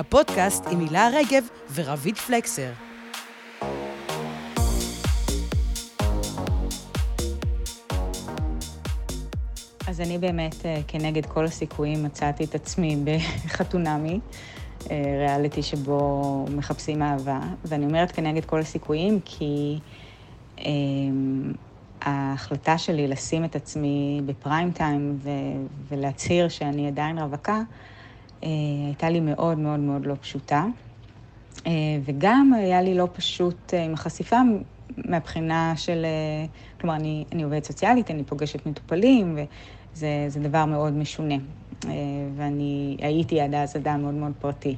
[0.00, 1.44] הפודקאסט עם הילה רגב
[1.74, 2.70] ורביד פלקסר.
[9.88, 12.96] אז אני באמת, אה, כנגד כל הסיכויים, מצאתי את עצמי
[13.44, 14.20] בחתונמי,
[14.90, 17.40] אה, ריאליטי שבו מחפשים אהבה.
[17.64, 19.78] ואני אומרת כנגד כל הסיכויים כי
[20.58, 20.70] אה,
[22.02, 25.18] ההחלטה שלי לשים את עצמי בפריים טיים
[25.88, 27.62] ולהצהיר שאני עדיין רווקה,
[28.42, 30.64] הייתה לי מאוד מאוד מאוד לא פשוטה.
[31.66, 31.72] אה,
[32.04, 34.36] וגם היה לי לא פשוט אה, עם החשיפה
[34.96, 36.46] מהבחינה של, אה,
[36.80, 39.38] כלומר, אני, אני עובדת סוציאלית, אני פוגשת מטופלים,
[39.96, 41.34] וזה דבר מאוד משונה.
[41.86, 41.90] אה,
[42.36, 44.76] ואני הייתי עד אז אדם מאוד מאוד פרטי.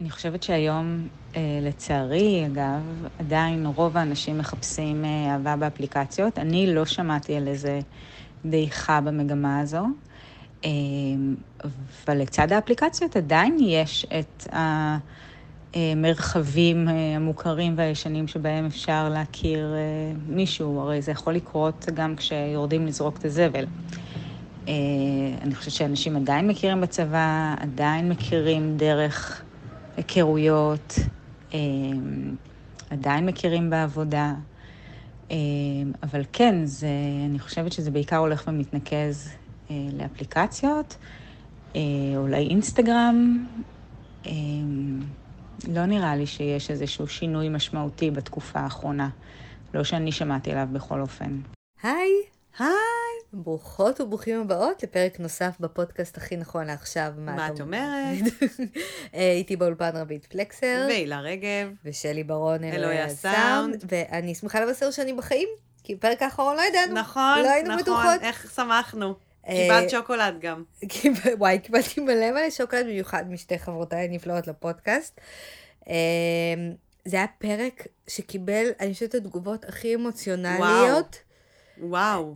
[0.00, 6.38] אני חושבת שהיום, אה, לצערי, אגב, עדיין רוב האנשים מחפשים אה, אהבה באפליקציות.
[6.38, 7.80] אני לא שמעתי על איזה
[8.44, 9.82] דעיכה במגמה הזו.
[10.64, 14.46] אבל לצד האפליקציות עדיין יש את
[15.74, 19.74] המרחבים המוכרים והישנים שבהם אפשר להכיר
[20.28, 23.66] מישהו, הרי זה יכול לקרות גם כשיורדים לזרוק את הזבל.
[25.42, 29.42] אני חושבת שאנשים עדיין מכירים בצבא, עדיין מכירים דרך
[29.96, 30.98] היכרויות,
[32.90, 34.34] עדיין מכירים בעבודה,
[36.02, 36.88] אבל כן, זה,
[37.30, 39.30] אני חושבת שזה בעיקר הולך ומתנקז
[39.70, 40.96] לאפליקציות,
[42.16, 43.46] אולי אינסטגרם.
[45.68, 49.08] לא נראה לי שיש איזשהו שינוי משמעותי בתקופה האחרונה.
[49.74, 51.40] לא שאני שמעתי עליו בכל אופן.
[51.82, 52.10] היי.
[52.58, 52.68] היי.
[53.32, 57.12] ברוכות וברוכים הבאות לפרק נוסף בפודקאסט הכי נכון לעכשיו.
[57.18, 58.18] מה את אומרת?
[59.14, 60.86] איתי באולפן רבית פלקסר.
[60.88, 61.68] והילה רגב.
[61.84, 63.84] ושלי ברון אלוהי הסאונד.
[63.88, 65.48] ואני שמחה לבשר שאני בחיים,
[65.82, 66.94] כי בפרק האחרון לא ידענו.
[66.94, 67.82] נכון, לא היינו נכון.
[67.82, 68.20] בטוחות.
[68.20, 69.27] איך שמחנו.
[69.50, 70.64] קיבלת שוקולד גם.
[71.38, 75.20] וואי, קיבלתי מלא מלא שוקולד, במיוחד משתי חברותיי הנפלאות לפודקאסט.
[77.04, 81.22] זה היה פרק שקיבל, אני חושבת, התגובות הכי אמוציונליות.
[81.80, 82.34] וואו.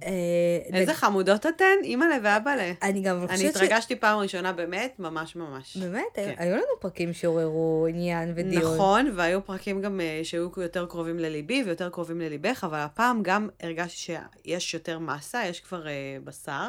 [0.72, 2.72] איזה חמודות אתן, אימא'לה ואבא'לה.
[2.82, 5.76] אני גם אני התרגשתי פעם ראשונה באמת, ממש ממש.
[5.76, 6.18] באמת?
[6.36, 8.74] היו לנו פרקים שעוררו עניין ודיון.
[8.74, 14.16] נכון, והיו פרקים גם שהיו יותר קרובים לליבי ויותר קרובים לליבך, אבל הפעם גם הרגשתי
[14.46, 15.86] שיש יותר מסה, יש כבר
[16.24, 16.68] בשר,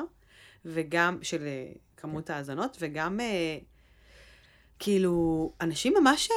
[0.65, 1.47] וגם של
[1.97, 3.19] כמות האזנות, וגם
[4.79, 6.29] כאילו, אנשים ממש...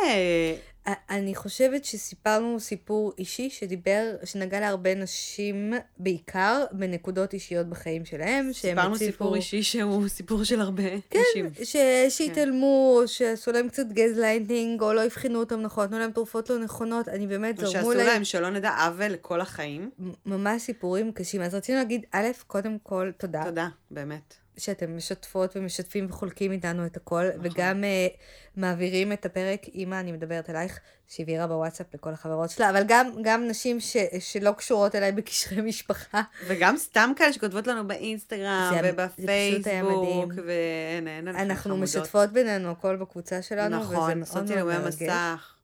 [1.10, 8.52] אני חושבת שסיפרנו סיפור אישי שדיבר, שנגע להרבה נשים, בעיקר בנקודות אישיות בחיים שלהם.
[8.52, 11.50] סיפרנו סיפור אישי שהוא סיפור של הרבה כן, נשים.
[11.50, 16.10] כן, שהתעלמו, או שעשו להם קצת גז ליינטינג, או לא הבחינו אותם נכון, נתנו להם
[16.10, 17.84] תרופות לא נכונות, אני באמת זרמו להם...
[17.84, 19.90] או שעשו להם שלא נדע עוול לכל החיים.
[20.26, 21.42] ממש סיפורים קשים.
[21.42, 23.44] אז רצינו להגיד, א', קודם כל, תודה.
[23.44, 24.45] תודה, באמת.
[24.56, 27.40] שאתם משתפות ומשתפים וחולקים איתנו את הכל, נכון.
[27.42, 28.16] וגם uh,
[28.56, 30.78] מעבירים את הפרק, אמא, אני מדברת אלייך,
[31.08, 36.22] שהעבירה בוואטסאפ לכל החברות שלה, אבל גם, גם נשים ש, שלא קשורות אליי בקשרי משפחה.
[36.46, 41.82] וגם סתם כאלה שכותבות לנו באינסטגרם זה, ובפייסבוק, ואין, אין, אנחנו חמודות.
[41.82, 45.55] משתפות בינינו הכל בקבוצה שלנו, נכון, עושות צילומי מסך.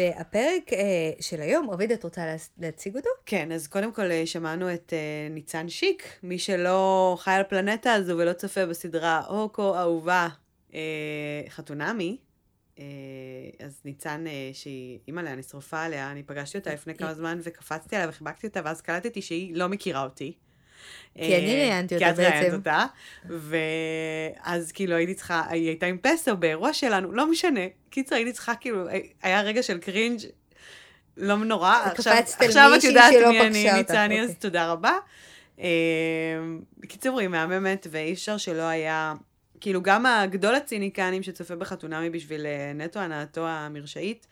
[0.00, 3.08] והפרק אה, של היום, רביד, את רוצה להציג אותו?
[3.26, 8.18] כן, אז קודם כל שמענו את אה, ניצן שיק, מי שלא חי על הפלנטה הזו
[8.18, 9.22] ולא צופה בסדרה
[9.52, 10.28] כה אהובה
[10.74, 10.80] אה,
[11.48, 12.16] חתונמי,
[12.78, 12.84] אה,
[13.66, 17.96] אז ניצן, אה, שהיא אימא'לה, אני שרופה עליה, אני פגשתי אותה לפני כמה זמן וקפצתי
[17.96, 20.32] עליה וחיבקתי אותה, ואז קלטתי שהיא לא מכירה אותי.
[21.14, 22.22] כי אני ראיינתי אותה בעצם.
[22.22, 22.84] כי את ראיינת אותה,
[24.44, 27.60] ואז כאילו הייתי צריכה, היא הייתה עם פסו באירוע שלנו, לא משנה.
[27.90, 28.86] קיצר, הייתי צריכה, כאילו,
[29.22, 30.20] היה רגע של קרינג'
[31.16, 31.76] לא נורא.
[31.84, 34.92] עכשיו את יודעת מי אני, ניצני, אז תודה רבה.
[36.78, 39.14] בקיצור, היא מהממת, ואי אפשר שלא היה...
[39.60, 44.26] כאילו, גם הגדול הציניקנים שצופה בחתונמי בשביל נטו הנאתו המרשאית,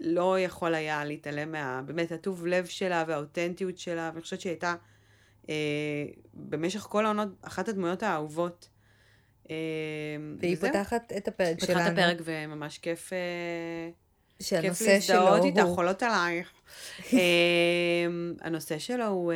[0.00, 1.82] לא יכול היה להתעלם מה...
[1.84, 4.74] באמת, הטוב לב שלה והאותנטיות שלה, ואני חושבת שהיא הייתה...
[5.48, 5.54] אה,
[6.34, 8.68] במשך כל העונות, אחת הדמויות האהובות.
[9.50, 9.56] אה,
[10.38, 10.72] והיא וזהו.
[10.72, 11.80] פותחת את הפרק שלנו.
[11.80, 13.10] פתחת הפרק וממש כיף,
[14.42, 15.74] שהנושא כיף להזדהות איתה, הוא...
[15.74, 16.52] חולות עלייך.
[18.44, 19.32] הנושא שלו הוא,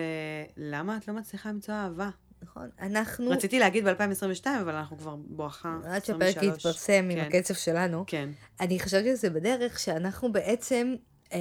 [0.57, 2.11] למה את לא מצליחה למצוא אהבה?
[2.45, 3.31] נכון, אנחנו...
[3.31, 5.95] רציתי להגיד ב-2022, אבל אנחנו כבר בואכה 23.
[5.95, 8.05] עד שהפרק יתפרסם עם הקצב שלנו.
[8.07, 8.29] כן.
[8.61, 10.95] אני חשבתי שזה בדרך שאנחנו בעצם
[11.33, 11.39] אה,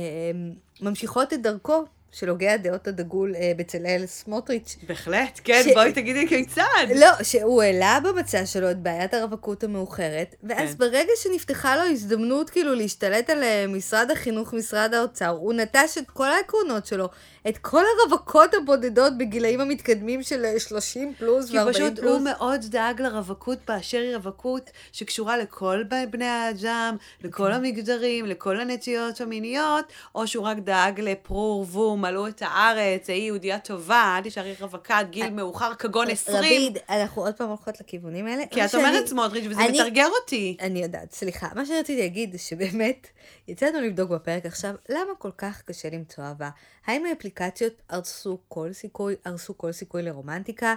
[0.82, 4.76] ממשיכות את דרכו של הוגה הדעות הדגול אה, בצלאל סמוטריץ'.
[4.88, 6.64] בהחלט, כן, ש- בואי תגידי כיצד.
[6.96, 10.78] לא, שהוא העלה במצע שלו את בעיית הרווקות המאוחרת, ואז כן.
[10.78, 16.10] ברגע שנפתחה לו הזדמנות כאילו להשתלט על אה, משרד החינוך, משרד האוצר, הוא נטש את
[16.10, 17.10] כל העקרונות שלו,
[17.50, 22.12] את כל הרווקות הבודדות בגילאים המתקדמים של אה, 30 פלוס כי ו-40 פשוט פלוס.
[22.12, 27.56] הוא מאוד דאג לרווקות באשר היא רווקות שקשורה לכל בני האדם, לכל אוקיי.
[27.56, 29.86] המגדרים, לכל הנטיות המיניות,
[30.16, 34.98] או שהוא רק דאג לפרו ורבו, מלאו את הארץ, היא יהודייה טובה, אל תישארי רווקה
[34.98, 36.38] עד גיל מאוחר כגון 20.
[36.38, 38.44] רביד, אנחנו עוד פעם הולכות לכיוונים האלה.
[38.52, 40.58] כי את אומרת סמוטריץ' וזה מתרגר אותי.
[40.60, 41.48] אני יודעת, סליחה.
[41.56, 43.08] מה שרציתי להגיד שבאמת,
[43.48, 46.50] יצאנו לבדוק בפרק עכשיו, למה כל כך קשה למצוא אהבה?
[46.86, 50.76] האם האפליקציות הרסו כל סיכוי, הרסו כל סיכוי לרומנטיקה?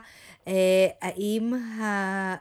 [0.49, 0.53] אה,
[1.03, 1.53] האם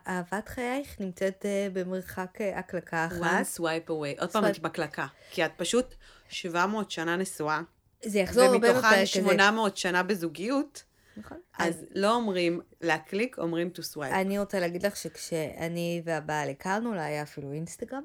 [0.07, 3.17] אהבת חייך נמצאת אה, במרחק אה, הקלקה אחת?
[3.21, 4.21] one swipe away.
[4.21, 5.05] עוד פעם את מקלקה.
[5.31, 5.95] כי את פשוט
[6.29, 7.61] 700 שנה נשואה,
[8.05, 9.05] זה יחזור הרבה בפרק ומתוכן הזה.
[9.05, 10.83] 800 שנה בזוגיות,
[11.17, 11.37] נכון.
[11.57, 14.01] אז לא אומרים להקליק, אומרים to swipe.
[14.13, 18.03] אני רוצה להגיד לך שכשאני והבעל הכרנו, לה היה אפילו אינסטגרם.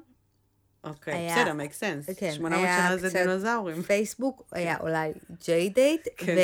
[0.83, 2.19] אוקיי, היה- בסדר, make sense.
[2.19, 3.81] כן, 800 היה שנה זה דינוזאורים.
[3.81, 5.11] פייסבוק, היה אולי
[5.45, 6.35] ג'יי דייט, כן.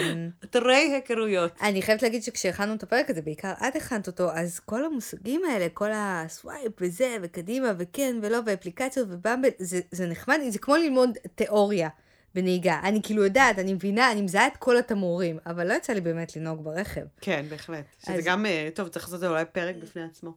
[0.44, 1.52] אתרי היכרויות.
[1.82, 5.90] חייבת להגיד שכשהכנו את הפרק הזה, בעיקר את הכנת אותו, אז כל המושגים האלה, כל
[5.94, 11.88] הסווייפ וזה, וקדימה, וכן, ולא, ואפליקציות ובמבל, זה, זה נחמד, זה כמו ללמוד תיאוריה
[12.36, 12.80] בנהיגה.
[12.82, 16.36] אני כאילו יודעת, אני מבינה, אני מזהה את כל התמרורים, אבל לא יצא לי באמת
[16.36, 17.00] לנהוג ברכב.
[17.20, 17.84] כן, בהחלט.
[18.02, 20.32] שזה אז- גם, אה, טוב, צריך לעשות אולי פרק בפני עצמו.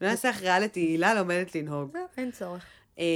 [0.00, 1.90] אולי נעשה איך ריאליטי, הילה לומדת לנהוג.
[1.94, 2.64] לא, אין צורך.
[3.00, 3.06] אה,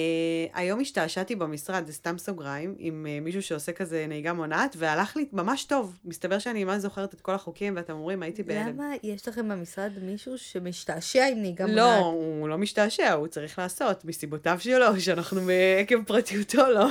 [0.55, 5.27] היום השתעשעתי במשרד, זה סתם סוגריים, עם אה, מישהו שעושה כזה נהיגה מונעת, והלך לי
[5.33, 5.99] ממש טוב.
[6.05, 8.69] מסתבר שאני ממש זוכרת את כל החוקים והתמרורים, הייתי בהלם.
[8.69, 12.01] למה יש לכם במשרד מישהו שמשתעשע עם נהיגה לא, מונעת?
[12.01, 15.41] הוא לא משתעשע, הוא צריך לעשות, מסיבותיו שלו, שאנחנו
[15.81, 16.87] עקב פרטיותו לא,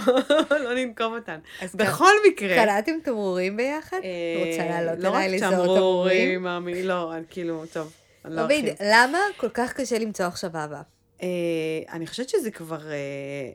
[0.64, 1.40] לא ננקום אותן.
[1.62, 2.56] אז בכל מקרה.
[2.56, 3.98] קלעתם תמרורים ביחד?
[4.04, 5.78] אה, רוצה לעלות לא רק לזהות תמרורים?
[5.78, 7.94] תמרורים, מאמי, לא, אני כאילו, טוב,
[8.26, 8.44] אני לא.
[8.86, 10.93] למה כל כך קשה למצוא עכשיו אהבה?
[11.22, 11.28] אה,
[11.90, 13.52] אני חושבת שזה כבר אה,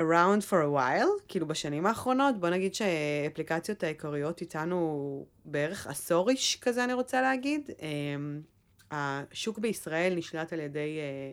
[0.00, 6.56] around for a while, כאילו בשנים האחרונות, בוא נגיד שהאפליקציות העיקריות איתנו בערך עשור איש
[6.56, 7.70] כזה, אני רוצה להגיד.
[7.82, 8.16] אה,
[8.90, 11.30] השוק בישראל נשלט על ידי, אה,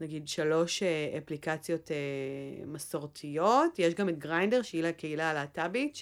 [0.00, 1.96] נגיד, שלוש אה, אפליקציות אה,
[2.66, 3.78] מסורתיות.
[3.78, 5.96] יש גם את גריינדר, שהיא לקהילה הלהט"בית,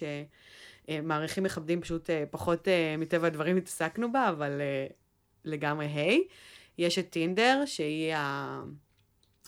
[0.88, 4.87] שמעריכים מכבדים פשוט אה, פחות אה, מטבע הדברים התעסקנו בה, אבל אה,
[5.44, 6.25] לגמרי היי.
[6.81, 8.15] יש את טינדר, שהיא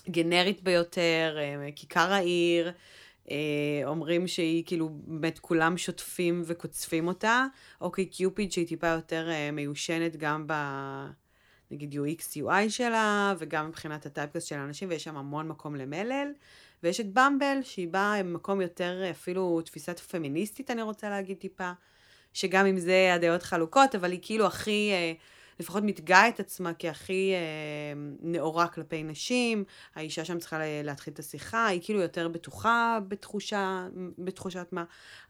[0.07, 2.73] הגנרית ביותר, אה, כיכר העיר,
[3.31, 3.37] אה,
[3.85, 7.47] אומרים שהיא כאילו, באמת כולם שוטפים וקוצפים אותה.
[7.81, 10.53] אוקיי, קיופיד שהיא טיפה יותר אה, מיושנת גם ב...
[11.71, 16.29] נגיד UX UI שלה, וגם מבחינת הטייפקאסט של האנשים, ויש שם המון מקום למלל.
[16.83, 21.73] ויש את במבל, שהיא באה ממקום יותר, אה, אפילו תפיסת פמיניסטית, אני רוצה להגיד טיפה,
[22.33, 25.13] שגם עם זה הדעות חלוקות, אבל היא כאילו הכי, אה,
[25.63, 27.39] לפחות מתגאה את עצמה כהכי אה,
[28.21, 29.65] נאורה כלפי נשים,
[29.95, 33.89] האישה שם צריכה לה- להתחיל את השיחה, היא כאילו יותר בטוחה בתחושה,
[34.19, 34.85] בתחושת מה.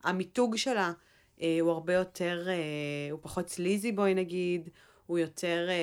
[0.05, 0.93] המיתוג שלה
[1.43, 2.55] אה, הוא הרבה יותר, אה,
[3.11, 4.69] הוא פחות סליזי בואי נגיד,
[5.07, 5.75] הוא יותר אה,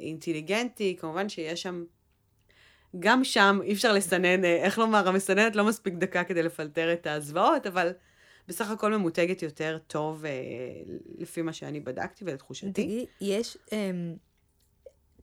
[0.00, 1.84] אינטליגנטי, כמובן שיש שם
[2.98, 7.06] גם שם אי אפשר לסנן, אה, איך לומר, המסננת לא מספיק דקה כדי לפלטר את
[7.06, 7.92] הזוועות, אבל
[8.48, 10.30] בסך הכל ממותגת יותר טוב אה,
[11.18, 12.72] לפי מה שאני בדקתי ולתחושתי.
[12.72, 14.14] תגידי, יש, אמ,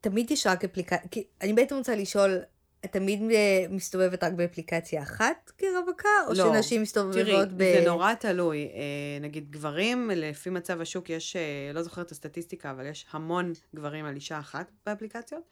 [0.01, 2.39] תמיד יש רק אפליקציה, כי אני בעצם רוצה לשאול,
[2.85, 6.53] את תמיד אה, מסתובבת רק באפליקציה אחת כרווקה, או לא.
[6.53, 7.57] שנשים מסתובבות תראי, ב...
[7.57, 8.57] זה נורא תלוי.
[8.73, 13.53] אה, נגיד גברים, לפי מצב השוק יש, אה, לא זוכרת את הסטטיסטיקה, אבל יש המון
[13.75, 15.43] גברים על אישה אחת באפליקציות,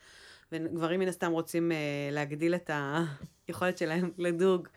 [0.52, 1.78] וגברים מן הסתם רוצים אה,
[2.12, 2.70] להגדיל את
[3.48, 4.68] היכולת שלהם לדוג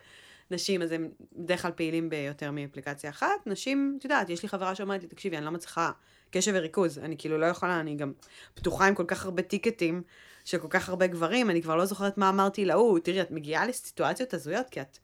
[0.51, 3.27] נשים, אז הם בדרך כלל פעילים ביותר מאפליקציה אחת.
[3.45, 5.91] נשים, את יודעת, יש לי חברה שאומרת לי, תקשיבי, אני לא מצליחה
[6.31, 8.13] קשב וריכוז, אני כאילו לא יכולה, אני גם
[8.53, 10.03] פתוחה עם כל כך הרבה טיקטים
[10.45, 12.99] של כל כך הרבה גברים, אני כבר לא זוכרת מה אמרתי להוא.
[12.99, 14.97] תראי, את מגיעה לסיטואציות הזויות, כי את...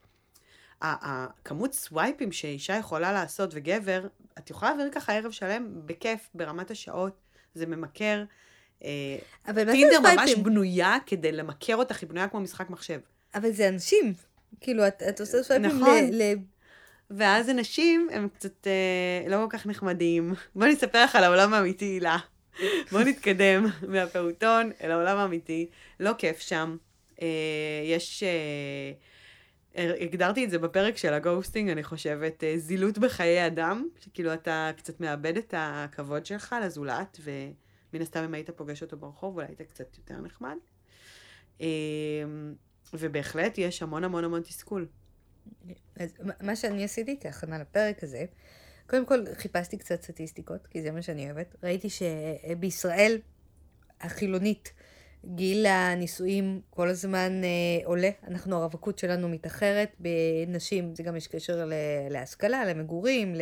[0.81, 7.13] הכמות סווייפים שאישה יכולה לעשות וגבר, את יכולה להעביר ככה ערב שלם בכיף, ברמת השעות,
[7.53, 8.23] זה ממכר.
[8.83, 8.89] אה,
[9.47, 10.43] אבל מה זה טינדר ממש סווייפים?
[10.43, 12.99] בנויה כדי למכר אותך, היא בנויה כמו משחק מחשב.
[13.35, 14.13] אבל זה אנשים.
[14.61, 16.03] כאילו, את, את עושה סווייפים נכון.
[16.11, 16.23] ל...
[16.23, 16.35] ל...
[17.11, 20.33] ואז אנשים הם קצת אה, לא כל כך נחמדים.
[20.55, 22.17] בואי נספר לך על העולם האמיתי, הילה.
[22.91, 25.69] בואי נתקדם מהפעוטון אל העולם האמיתי.
[25.99, 26.77] לא כיף שם.
[27.21, 27.27] אה,
[27.85, 28.23] יש...
[28.23, 28.91] אה,
[30.01, 34.99] הגדרתי את זה בפרק של הגוסטינג, אני חושבת, אה, זילות בחיי אדם, שכאילו אתה קצת
[34.99, 39.97] מאבד את הכבוד שלך לזולת, ומן הסתם אם היית פוגש אותו ברחוב, אולי היית קצת
[39.97, 40.57] יותר נחמד.
[42.93, 44.87] ובהחלט יש המון המון המון תסכול.
[45.99, 48.25] אז מה- שאני עשיתי כהכנה לפרק הזה,
[48.89, 51.55] קודם כל חיפשתי קצת סטטיסטיקות, כי זה מה שאני אוהבת.
[51.63, 53.17] ראיתי שבישראל
[54.01, 54.73] החילונית,
[55.25, 58.09] גיל הנישואים כל הזמן אה, עולה.
[58.27, 59.95] אנחנו, הרווקות שלנו מתאחרת.
[59.99, 61.69] בנשים זה גם יש קשר
[62.09, 63.35] להשכלה, למגורים,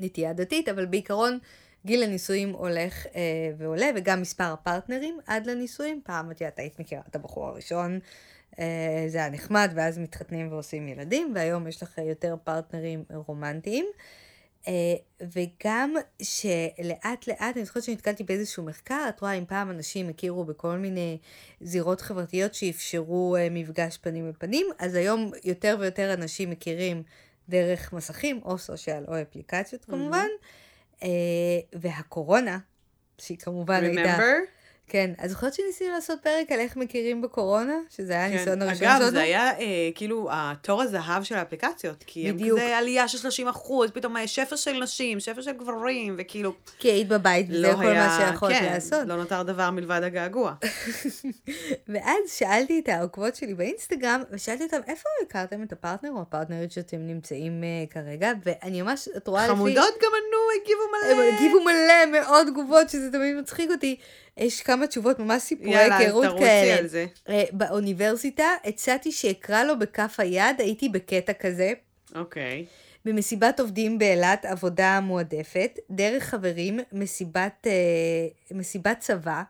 [0.00, 1.38] לנטייה דתית, אבל בעיקרון
[1.86, 3.20] גיל הנישואים הולך אה,
[3.58, 6.00] ועולה, וגם מספר הפרטנרים עד לנישואים.
[6.04, 7.98] פעם את יודעת, היית מכירה את הבחור הראשון,
[8.58, 13.86] אה, זה היה נחמד, ואז מתחתנים ועושים ילדים, והיום יש לך יותר פרטנרים רומנטיים.
[14.68, 20.44] אה, וגם שלאט לאט, אני זוכרת שנתקלתי באיזשהו מחקר, את רואה אם פעם אנשים הכירו
[20.44, 21.18] בכל מיני
[21.60, 27.02] זירות חברתיות שאפשרו אה, מפגש פנים בפנים, אז היום יותר ויותר אנשים מכירים
[27.48, 30.48] דרך מסכים, או סושיאל או אפליקציות כמובן, אה,
[31.72, 32.58] והקורונה,
[33.18, 34.18] שהיא כמובן הייתה...
[34.88, 37.74] כן, אז זוכרת שניסינו לעשות פרק על איך מכירים בקורונה?
[37.90, 38.62] שזה היה הניסיון כן.
[38.62, 39.10] הראשון אגב, שלנו?
[39.10, 42.04] זה היה אה, כאילו התור הזהב של האפליקציות.
[42.06, 42.58] כי הם בדיוק.
[42.58, 46.52] כזה עלייה של 30 אחוז, פתאום היה שפע של נשים, שפע של גברים, וכאילו...
[46.78, 48.06] כי היית בבית, לא כל היה...
[48.06, 49.06] מה שיכולת כן, לעשות.
[49.06, 50.54] לא נותר דבר מלבד הגעגוע.
[51.92, 57.06] ואז שאלתי את העוקבות שלי באינסטגרם, ושאלתי אותם, איפה הכרתם את הפרטנר או הפרטנרית שאתם
[57.06, 58.32] נמצאים uh, כרגע?
[58.44, 59.54] ואני ממש, את רואה לפי...
[59.54, 61.36] חמודות גם ענו, הגיבו הם מלא.
[61.36, 63.96] הגיבו מלא מאוד תגובות, שזה תמיד מצחיק אותי.
[64.36, 66.78] יש כמה תשובות, ממש סיפורי יאללה, אז היכרות תרוצי כאלה.
[66.78, 67.06] על זה.
[67.28, 71.72] אה, באוניברסיטה הצעתי שאקרא לו בכף היד, הייתי בקטע כזה.
[72.14, 72.66] אוקיי.
[73.04, 79.42] במסיבת עובדים באילת, עבודה מועדפת, דרך חברים, מסיבת, אה, מסיבת צבא,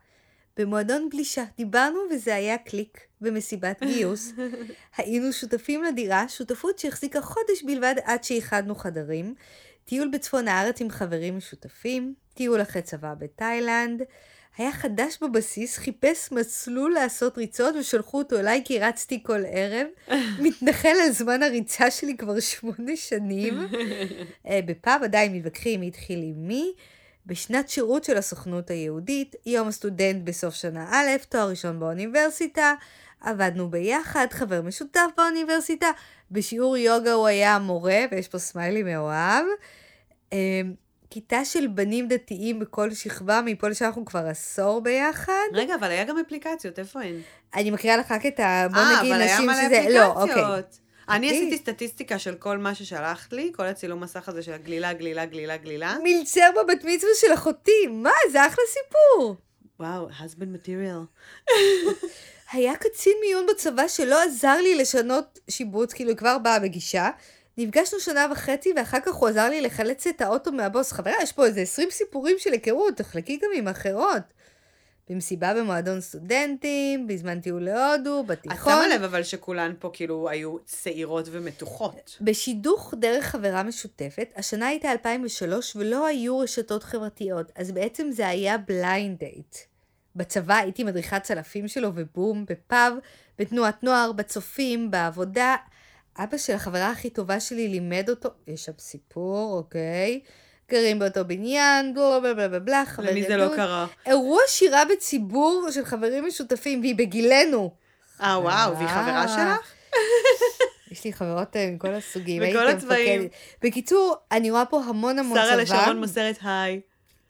[0.57, 1.45] במועדון גלישה.
[1.57, 4.33] דיברנו וזה היה קליק במסיבת גיוס.
[4.97, 9.35] היינו שותפים לדירה, שותפות שהחזיקה חודש בלבד עד שאיחדנו חדרים.
[9.85, 14.03] טיול בצפון הארץ עם חברים משותפים, טיול אחרי צבא בתאילנד.
[14.59, 19.87] היה חדש בבסיס, חיפש מסלול לעשות ריצות ושלחו אותו אליי כי רצתי כל ערב.
[20.45, 23.59] מתנחל על זמן הריצה שלי כבר שמונה שנים.
[24.49, 26.73] אה, בפאב עדיין מתווכחים מי התחיל עם מי.
[27.27, 32.75] בשנת שירות של הסוכנות היהודית, יום הסטודנט בסוף שנה א', תואר ראשון באוניברסיטה,
[33.21, 35.87] עבדנו ביחד, חבר משותף באוניברסיטה,
[36.31, 39.45] בשיעור יוגה הוא היה המורה, ויש פה סמיילי מאוהב.
[41.13, 45.49] אה, כיתה של בנים דתיים בכל שכבה, מפה לשם אנחנו כבר עשור ביחד.
[45.53, 47.21] רגע, אבל היה גם אפליקציות, איפה הן?
[47.55, 48.67] אני מקריאה לך רק את ה...
[48.73, 49.87] בוא אה, נגיד אבל היה נשים מלא שזה...
[49.91, 50.25] לא, אוקיי.
[50.25, 50.79] אפליקציות.
[51.09, 51.41] אני אוקיי.
[51.41, 55.57] עשיתי סטטיסטיקה של כל מה ששלחת לי, כל הצילום מסך הזה של הגלילה, גלילה, גלילה,
[55.57, 55.97] גלילה.
[56.03, 58.11] מלצר בבת מצווה של אחותי, מה?
[58.33, 59.37] זה אחלה סיפור.
[59.81, 61.53] וואו, husband material.
[62.53, 67.11] היה קצין מיון בצבא שלא עזר לי לשנות שיבוץ, כאילו היא כבר באה בגישה.
[67.59, 70.93] נפגשנו שנה וחצי, ואחר כך הוא עזר לי לחלץ את האוטו מהבוץ.
[70.93, 74.23] חברה, יש פה איזה 20 סיפורים של היכרות, תחלקי גם עם אחרות.
[75.11, 78.73] במסיבה במועדון סטודנטים, בזמן טיול להודו, את בתיכון.
[78.73, 82.19] שמה לב אבל שכולן פה כאילו היו צעירות ופתוחות.
[82.21, 88.59] בשידוך דרך חברה משותפת, השנה הייתה 2003 ולא היו רשתות חברתיות, אז בעצם זה היה
[88.59, 89.57] blind date.
[90.17, 92.93] בצבא הייתי מדריכת צלפים שלו ובום, בפאב,
[93.39, 95.57] בתנועת נוער, בצופים, בעבודה.
[96.19, 100.21] אבא של החברה הכי טובה שלי לימד אותו, יש שם סיפור, אוקיי?
[100.71, 103.57] גרים באותו בניין, בלה בלה בלה בלה חבר למי זה לא ילדות.
[103.57, 103.87] קרה?
[104.07, 107.75] אירוע שירה בציבור של חברים משותפים, והיא בגילנו.
[108.21, 109.29] אה, וואו, והיא חברה אה.
[109.29, 109.73] שלך?
[110.93, 112.43] יש לי חברות אה, מכל הסוגים.
[112.43, 113.29] בכל הייתי הצבעים.
[113.63, 115.57] בקיצור, אני רואה פה המון המון שרה צבא.
[115.63, 116.81] לשרון מוסרת היי.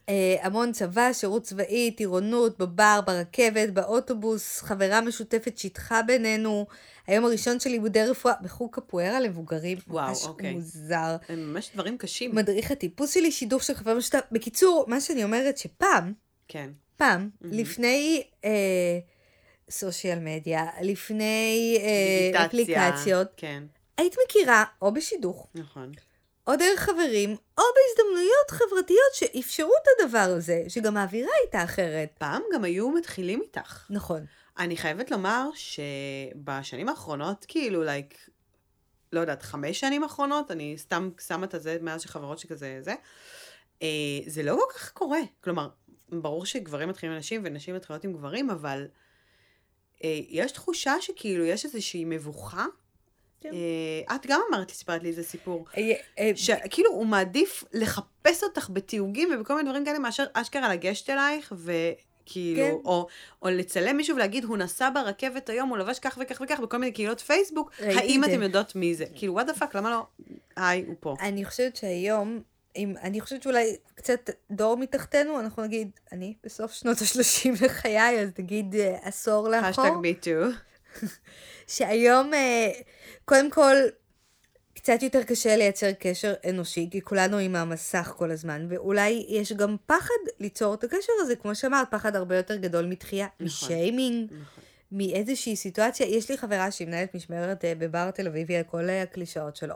[0.08, 6.66] אה, המון צבא, שירות צבאי, טירונות, בבר, ברכבת, באוטובוס, חברה משותפת שיטחה בינינו.
[7.06, 9.78] היום הראשון של לימודי רפואה בחוג קפוארה למבוגרים.
[9.88, 10.52] וואו, ממש אוקיי.
[10.52, 11.16] מוזר.
[11.28, 12.34] הם ממש דברים קשים.
[12.34, 14.20] מדריך הטיפוס שלי, שידוך של חבר משותף.
[14.32, 16.12] בקיצור, מה שאני אומרת שפעם,
[16.48, 16.70] כן.
[16.96, 17.58] פעם, מהמם.
[17.58, 18.98] לפני אה,
[19.70, 21.78] סושיאל מדיה, לפני
[22.34, 22.46] אה.
[22.46, 23.62] אפליקציות, כן,
[23.96, 25.92] היית מכירה או בשידוך, נכון.
[26.46, 32.08] או דרך חברים, או בהזדמנויות חברתיות שאפשרו את הדבר הזה, שגם האווירה הייתה אחרת.
[32.18, 33.86] פעם גם היו מתחילים איתך.
[33.90, 34.24] נכון.
[34.58, 38.28] אני חייבת לומר שבשנים האחרונות, כאילו, לייק,
[39.12, 42.94] לא יודעת, חמש שנים האחרונות, אני סתם שמה את זה מאז שחברות שכזה זה,
[43.82, 43.88] אה,
[44.26, 45.20] זה לא כל כך קורה.
[45.40, 45.68] כלומר,
[46.08, 48.86] ברור שגברים מתחילים עם נשים ונשים מתחילות עם גברים, אבל
[50.04, 52.66] אה, יש תחושה שכאילו יש איזושהי מבוכה.
[53.40, 53.50] כן.
[53.52, 55.66] אה, את גם אמרת, סיפרת לי איזה סיפור.
[56.34, 61.52] שכאילו הוא מעדיף לחפש אותך בתיוגים ובכל מיני דברים כאלה מאשר אשכרה לגשת אלייך
[62.22, 62.74] וכאילו, כן.
[62.84, 63.06] או,
[63.42, 66.92] או לצלם מישהו ולהגיד הוא נסע ברכבת היום, הוא לבש כך וכך וכך בכל מיני
[66.92, 68.24] קהילות פייסבוק, האם.
[68.24, 69.04] אתם יודעות מי זה?
[69.14, 70.06] כאילו what the fuck, למה לא?
[70.56, 71.14] היי, הוא פה.
[71.20, 72.42] אני חושבת שהיום,
[72.76, 78.28] אם, אני חושבת שאולי קצת דור מתחתנו, אנחנו נגיד, אני בסוף שנות ה-30 לחיי, אז
[78.38, 79.84] נגיד אה, עשור לאחור.
[79.84, 80.30] hashtag me too.
[81.66, 82.70] שהיום, אה,
[83.24, 83.74] קודם כל,
[84.82, 89.76] קצת יותר קשה לייצר קשר אנושי, כי כולנו עם המסך כל הזמן, ואולי יש גם
[89.86, 93.46] פחד ליצור את הקשר הזה, כמו שאמרת, פחד הרבה יותר גדול מתחייה, נכון.
[93.46, 94.64] משיימינג, נכון.
[94.92, 96.06] מאיזושהי סיטואציה.
[96.06, 99.74] יש לי חברה שהיא מנהלת משמרת אה, בבר תל אביבי על כל אה, הקלישאות שלו.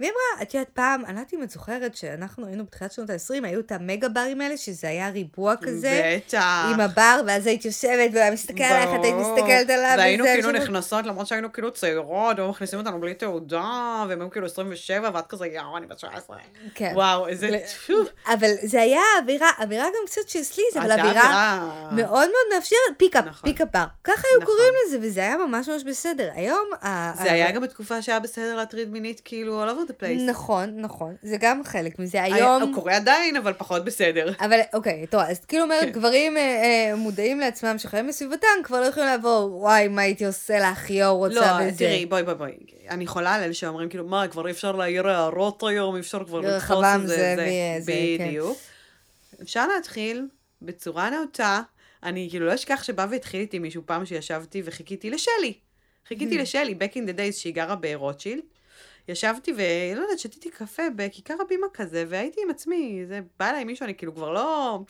[0.00, 3.10] והיא אמרה, את יודעת, פעם, אני לא יודעת אם את זוכרת שאנחנו היינו בתחילת שנות
[3.10, 6.66] ה-20, היו את המגה ברים האלה, שזה היה ריבוע כזה, בטח.
[6.74, 10.32] עם הבר, ואז היית יושבת, והוא היה מסתכל עלייך, את היית מסתכלת עליו, והיינו וזה,
[10.34, 14.46] כאילו עכשיו- נכנסות, למרות שהיינו כאילו צעירות, היו מכניסים אותנו בלי תעודה, והם היו כאילו
[14.46, 16.36] 27, ואת כזה, יאו, אני בת 19.
[16.74, 16.92] כן.
[16.94, 17.50] וואו, איזה...
[17.50, 17.92] ל-.
[18.32, 23.12] אבל זה היה אווירה, אווירה גם קצת של sleaze, אבל אווירה מאוד מאוד מאפשרת, pick
[23.12, 23.50] up, נכון.
[23.50, 23.84] pick up bar.
[24.04, 24.54] ככה היו נכון.
[24.54, 26.30] קוראים לזה, וזה היה ממש ממש בסדר.
[26.34, 26.70] היום...
[27.22, 30.22] זה היה גם בתקופה שהיה בסדר להטריד מינית, כאילו, the place.
[30.30, 31.14] נכון, נכון.
[31.22, 32.22] זה גם חלק מזה.
[32.22, 32.62] היה- היום...
[32.62, 34.32] הוא קורה עדיין, אבל פחות בסדר.
[34.40, 35.90] אבל אוקיי, טוב, אז כאילו אומרת, כן.
[35.90, 40.58] גברים אה, אה, מודעים לעצמם שחיים בסביבתם, כבר לא יכולים לעבור, וואי, מה הייתי עושה
[40.70, 41.78] לך, יואו, רוצה לא, וזה.
[41.78, 42.52] תראי, בואי, בואי, בואי.
[42.90, 46.24] אני חולה על אלה שאומרים, כאילו, מה, כבר אי אפשר להעיר הערות היום, אי אפשר
[46.24, 47.34] כבר לתפוס את זה.
[47.36, 48.26] זאבי, זה, כן.
[48.28, 48.58] בדיוק.
[49.42, 50.26] אפשר להתחיל
[50.62, 51.60] בצורה נאותה.
[52.02, 55.52] אני כאילו לא אשכח שבא והתחיל איתי מישהו פעם שישבתי וחיכיתי לשלי.
[56.08, 56.42] חיכיתי Hmm.
[56.42, 58.42] לשלי, back in the days שהיא גרה ברוטשילד.
[59.08, 63.84] ישבתי ולא יודעת, שתיתי קפה בכיכר הבימה כזה, והייתי עם עצמי, זה בא אליי מישהו,
[63.84, 64.80] אני כאילו כבר לא...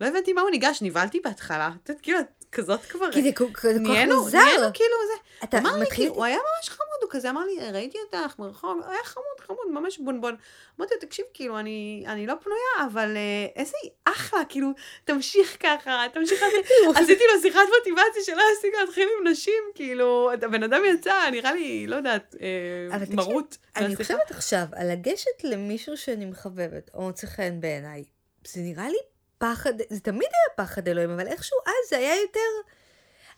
[0.00, 1.70] לא הבנתי מה הוא ניגש, נבהלתי בהתחלה.
[1.82, 3.12] את יודעת, כאילו, את כזאת כבר...
[3.12, 4.38] כי זה כל כך מוזר.
[4.38, 5.44] נהיינו כאילו זה.
[5.44, 5.86] אתה אמר לי.
[5.94, 9.66] כאילו, הוא היה ממש חמוד, הוא כזה אמר לי, ראיתי אותך מרחוק, היה חמוד, חמוד,
[9.70, 10.36] ממש בונבון.
[10.78, 14.68] אמרתי לו, תקשיב, כאילו, אני, אני לא פנויה, אבל אה, איזה אחלה, כאילו,
[15.04, 16.98] תמשיך ככה, תמשיך ככה.
[17.00, 21.86] עשיתי לו שיחת מוטיבציה שלא הספיקה להתחיל עם נשים, כאילו, הבן אדם יצא, נראה לי,
[21.86, 23.58] לא יודעת, אה, מרות.
[23.76, 23.96] אני.
[23.96, 28.04] חושבת עכשיו, על לגשת למישהו שאני מחבבת, או מוצא חן בעיניי,
[28.46, 28.98] זה נראה לי
[29.38, 32.40] פחד, זה תמיד היה פחד אלוהים, אבל איכשהו אז זה היה יותר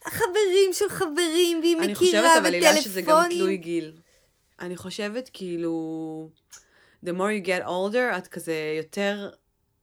[0.05, 3.23] החברים של חברים, והיא אני מכירה, חושבת, אבל הילה, שזה גם.
[3.31, 3.93] תלוי גיל.
[4.61, 6.31] אני חושבת, כאילו,
[7.05, 9.31] the more you get older, את כזה יותר...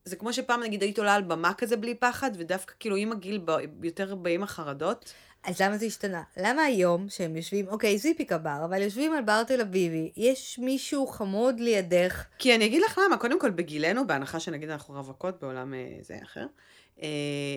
[0.06, 3.42] זה כמו שפעם נגיד היית עולה על במה כזה בלי פחד, ודווקא כאילו עם הגיל
[3.46, 5.14] ב- יותר באים החרדות.
[5.46, 6.24] אז למה זה השתנה?
[6.38, 11.08] למה היום שהם יושבים, אוקיי, זיפיקה בר, אבל יושבים על בר תל אביבי, יש מישהו
[11.08, 15.74] חמוד לידך, כי אני אגיד לך למה, קודם כל בגילנו, בהנחה שנגיד אנחנו רווקות בעולם
[15.74, 16.46] אה, זה אחר,
[17.02, 17.08] אה,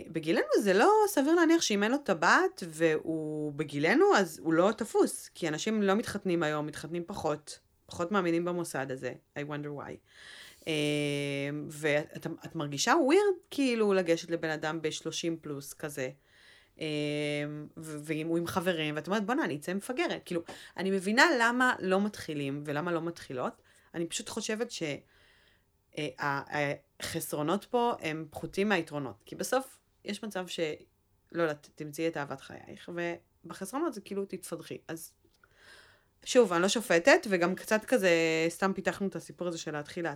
[0.09, 5.31] בגילנו זה לא סביר להניח שאם אין לו טבעת והוא בגילנו, אז הוא לא תפוס.
[5.35, 9.92] כי אנשים לא מתחתנים היום, מתחתנים פחות, פחות מאמינים במוסד הזה, I wonder why.
[10.68, 10.72] אה,
[11.68, 16.11] ואת את מרגישה ווירד כאילו לגשת לבן אדם ב-30 פלוס כזה.
[16.80, 16.86] אה,
[17.76, 20.22] ו- ואם הוא עם חברים, ואת אומרת, בואנה, אני אצא מפגרת.
[20.24, 20.42] כאילו,
[20.76, 23.62] אני מבינה למה לא מתחילים ולמה לא מתחילות.
[23.94, 24.68] אני פשוט חושבת
[25.98, 29.22] שהחסרונות פה הם פחותים מהיתרונות.
[29.26, 30.60] כי בסוף יש מצב ש...
[31.32, 32.90] לא יודעת, תמצאי את אהבת חייך,
[33.44, 34.78] ובחסרונות זה כאילו תתפדחי.
[34.88, 35.12] אז
[36.24, 38.10] שוב, אני לא שופטת, וגם קצת כזה,
[38.48, 40.12] סתם פיתחנו את הסיפור הזה של להתחיל, אה,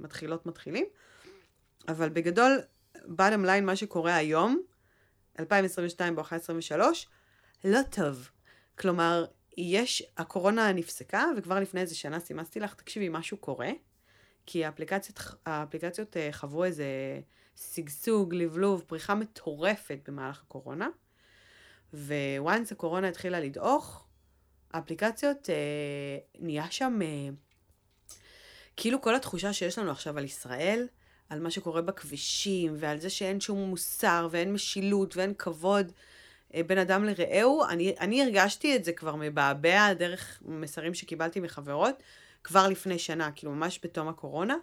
[0.00, 0.86] מתחילות מתחילים.
[1.88, 2.60] אבל בגדול,
[2.96, 4.62] bottom line, מה שקורה היום,
[5.38, 7.08] 2022 בואכה 23,
[7.64, 8.30] לא טוב.
[8.78, 9.24] כלומר,
[9.56, 13.70] יש, הקורונה נפסקה, וכבר לפני איזה שנה סימסתי לך, תקשיבי, משהו קורה,
[14.46, 16.86] כי האפליקציות, האפליקציות אה, חוו איזה
[17.56, 20.88] שגשוג, לבלוב, פריחה מטורפת במהלך הקורונה,
[22.38, 24.06] וואנס הקורונה התחילה לדעוך,
[24.72, 27.28] האפליקציות, אה, נהיה שם, אה,
[28.76, 30.86] כאילו כל התחושה שיש לנו עכשיו על ישראל,
[31.28, 35.92] על מה שקורה בכבישים, ועל זה שאין שום מוסר, ואין משילות, ואין כבוד
[36.54, 42.02] אה, בין אדם לרעהו, אני, אני הרגשתי את זה כבר מבעבע דרך מסרים שקיבלתי מחברות,
[42.44, 44.56] כבר לפני שנה, כאילו ממש בתום הקורונה,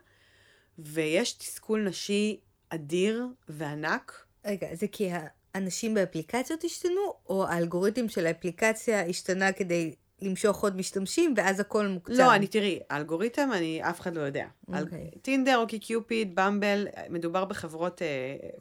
[0.79, 4.25] ויש תסכול נשי אדיר וענק.
[4.45, 5.09] רגע, זה כי
[5.55, 12.13] האנשים באפליקציות השתנו, או האלגוריתם של האפליקציה השתנה כדי למשוך עוד משתמשים, ואז הכל מוקצן?
[12.13, 14.47] לא, אני תראי, האלגוריתם, אני, אף אחד לא יודע.
[14.71, 14.87] על-.
[15.21, 18.07] טינדר, OkCupid, Bumble, מדובר בחברות, אה,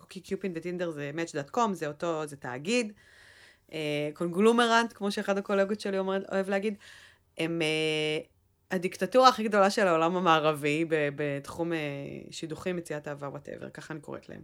[0.01, 2.93] OkCupid וטינדר זה match.com, זה אותו, זה תאגיד.
[3.73, 6.75] אה, קונגלומרנט, כמו שאחד הקולגות שלי אומר, אוהב להגיד,
[7.39, 8.19] הם אה,
[8.71, 11.79] הדיקטטורה הכי גדולה של העולם המערבי בתחום אה,
[12.31, 14.43] שידוכים, מציאת אהבה, whatever, ככה אני קוראת להם.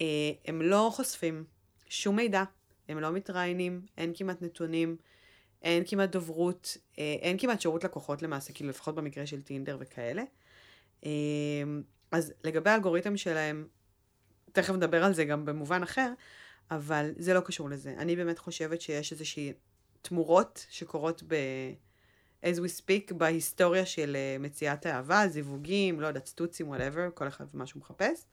[0.00, 0.06] אה,
[0.46, 1.44] הם לא חושפים
[1.88, 2.44] שום מידע,
[2.88, 4.96] הם לא מתראיינים, אין כמעט נתונים.
[5.62, 10.22] אין כמעט דוברות, אה, אין כמעט שירות לקוחות למעשה, כאילו לפחות במקרה של טינדר וכאלה.
[11.04, 11.10] אה,
[12.10, 13.66] אז לגבי האלגוריתם שלהם,
[14.52, 16.12] תכף נדבר על זה גם במובן אחר,
[16.70, 17.94] אבל זה לא קשור לזה.
[17.98, 19.52] אני באמת חושבת שיש איזושהי
[20.02, 21.34] תמורות שקורות ב...
[22.42, 27.44] as we speak בהיסטוריה של אה, מציאת אהבה, זיווגים, לא יודעת, סטוצים, whatever, כל אחד
[27.54, 28.26] ומה שהוא מחפש.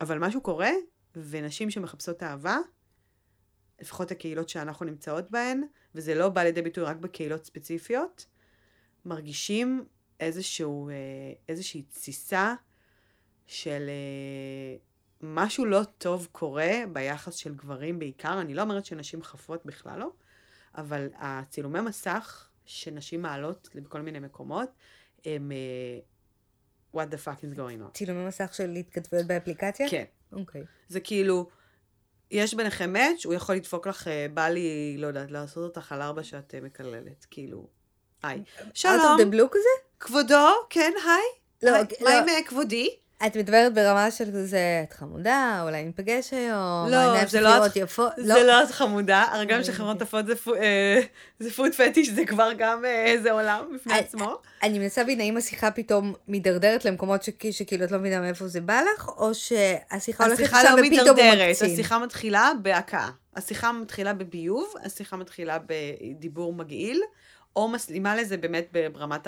[0.00, 0.70] אבל משהו קורה,
[1.16, 2.58] ונשים שמחפשות אהבה,
[3.80, 5.62] לפחות הקהילות שאנחנו נמצאות בהן,
[5.94, 8.26] וזה לא בא לידי ביטוי רק בקהילות ספציפיות,
[9.04, 9.84] מרגישים
[10.20, 10.94] איזשהו, אה,
[11.48, 12.54] איזושהי תסיסה
[13.46, 14.76] של אה,
[15.20, 18.40] משהו לא טוב קורה ביחס של גברים בעיקר.
[18.40, 20.10] אני לא אומרת שנשים חפות בכלל לא,
[20.74, 24.70] אבל הצילומי מסך שנשים מעלות בכל מיני מקומות,
[25.24, 25.98] הם אה,
[26.94, 27.92] what the fuck is going on.
[27.94, 29.90] צילומי מסך של התכתבויות באפליקציה?
[29.90, 30.04] כן.
[30.32, 30.64] אוקיי.
[30.88, 31.48] זה כאילו,
[32.34, 36.02] יש ביניכם מאץ', הוא יכול לדפוק לך, אה, בא לי, לא יודעת, לעשות אותך על
[36.02, 37.66] ארבע שאת אה, מקללת, כאילו,
[38.22, 38.42] היי.
[38.74, 39.68] שלום, of the blue כזה?
[40.00, 41.22] כבודו, כן, היי.
[41.62, 42.10] לא, היי, לא.
[42.10, 42.96] מה עם אה, כבודי?
[43.26, 48.12] את מדברת ברמה של כזה, את חמודה, אולי ניפגש היום, לא, זה לא את- יפות.
[48.16, 51.00] זה לא את חמודה, הרי גם שחברות עפות זה פו- אה,
[51.40, 54.34] זה פוד פטיש, זה כבר גם אה, איזה עולם בפני אה, עצמו.
[54.62, 58.60] אני מנסה להבין האם השיחה פתאום מידרדרת למקומות שכי- שכאילו את לא מבינה מאיפה זה
[58.60, 61.72] בא לך, או שהשיחה הולכת השיחה שם לא ופתאום הוא מידרדרת, מקצין.
[61.72, 63.08] השיחה מתחילה בהכאה.
[63.36, 67.00] השיחה מתחילה בביוב, השיחה מתחילה בדיבור מגעיל,
[67.56, 69.26] או מסלימה לזה באמת ברמת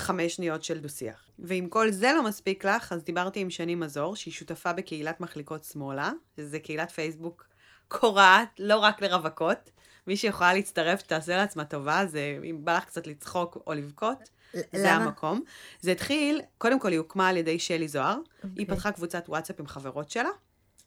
[0.00, 1.30] החמש שניות של דו-שיח.
[1.38, 5.64] ואם כל זה לא מספיק לך, אז דיברתי עם שני מזור, שהיא שותפה בקהילת מחליקות
[5.64, 7.46] שמאלה, שזה קהילת פייסבוק
[7.88, 9.70] קורעת, לא רק לרווקות.
[10.06, 14.18] מי שיכולה להצטרף, תעשה לעצמה טובה, זה אם בא לך קצת לצחוק או לבכות.
[14.52, 14.92] זה?
[14.92, 15.42] המקום.
[15.80, 18.18] זה התחיל, קודם כל היא הוקמה על ידי שלי זוהר.
[18.42, 18.66] היא אוקיי.
[18.66, 20.30] פתחה קבוצת וואטסאפ עם חברות שלה,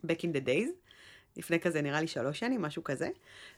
[0.06, 0.70] back in the days,
[1.38, 3.10] לפני כזה נראה לי שלוש שנים, משהו כזה,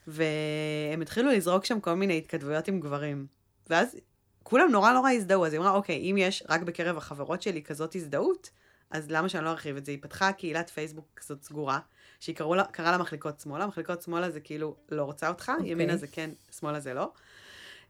[0.06, 3.26] והם התחילו לזרוק שם כל מיני התכתבויות עם גברים.
[3.70, 3.96] ואז
[4.44, 7.94] כולם נורא נורא הזדהו, אז היא אמרה, אוקיי, אם יש רק בקרב החברות שלי כזאת
[7.94, 8.50] הזדהות,
[8.90, 9.92] אז למה שאני לא ארחיב את זה?
[9.92, 11.78] היא פתחה קהילת פייסבוק כזאת סגורה,
[12.20, 15.72] שהיא קראו לה, קראה לה מחליקות שמאלה, מחליקות שמאלה זה כאילו לא רוצה אותך, אוקיי.
[15.72, 17.10] ימינה זה כן, שמאלה זה לא.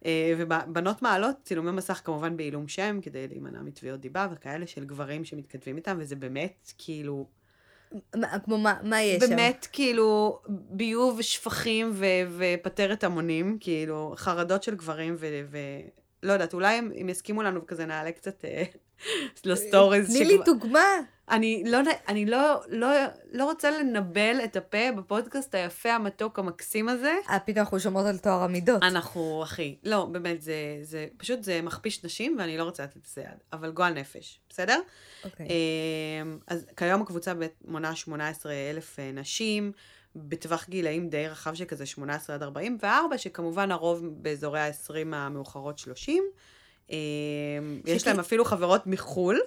[0.05, 5.25] אה, ובנות מעלות צילומי מסך כמובן בעילום שם, כדי להימנע מתביעות דיבה וכאלה של גברים
[5.25, 7.27] שמתכתבים איתם, וזה באמת כאילו,
[8.17, 9.31] מה- כמו מה מה יש שם?
[9.31, 12.05] באמת כאילו ביוב שפכים ו-
[12.39, 15.27] ופטרת המונים, כאילו חרדות של גברים ו...
[16.25, 18.65] לא יודעת, אולי הם, הם יסכימו לנו וכזה נעלה קצת אה,
[19.45, 20.17] לסטוריז.
[20.17, 20.81] תני לי דוגמה.
[21.31, 22.89] אני לא, אני לא, לא,
[23.33, 27.15] לא רוצה לנבל את הפה בפודקאסט היפה, המתוק, המקסים הזה.
[27.31, 28.83] אה, פתאום אנחנו שומעות על טוהר המידות.
[28.83, 33.21] אנחנו, אחי, לא, באמת, זה, זה פשוט, זה מכפיש נשים, ואני לא רוצה לתת לזה
[33.21, 34.81] יד, אבל גועל נפש, בסדר?
[35.25, 35.47] אוקיי.
[35.47, 37.33] אמ, אז כיום הקבוצה
[37.65, 39.73] מונה 18 אלף אה, נשים,
[40.17, 46.25] בטווח גילאים די רחב שכזה 18 עד 44, שכמובן הרוב באזורי ה-20 המאוחרות 30.
[46.91, 46.97] אמ,
[47.85, 49.41] יש שכי- להם אפילו חברות מחו"ל,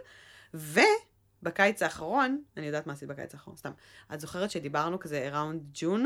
[0.54, 3.72] ובקיץ האחרון, אני יודעת מה עשית בקיץ האחרון, סתם.
[4.14, 6.06] את זוכרת שדיברנו כזה around June,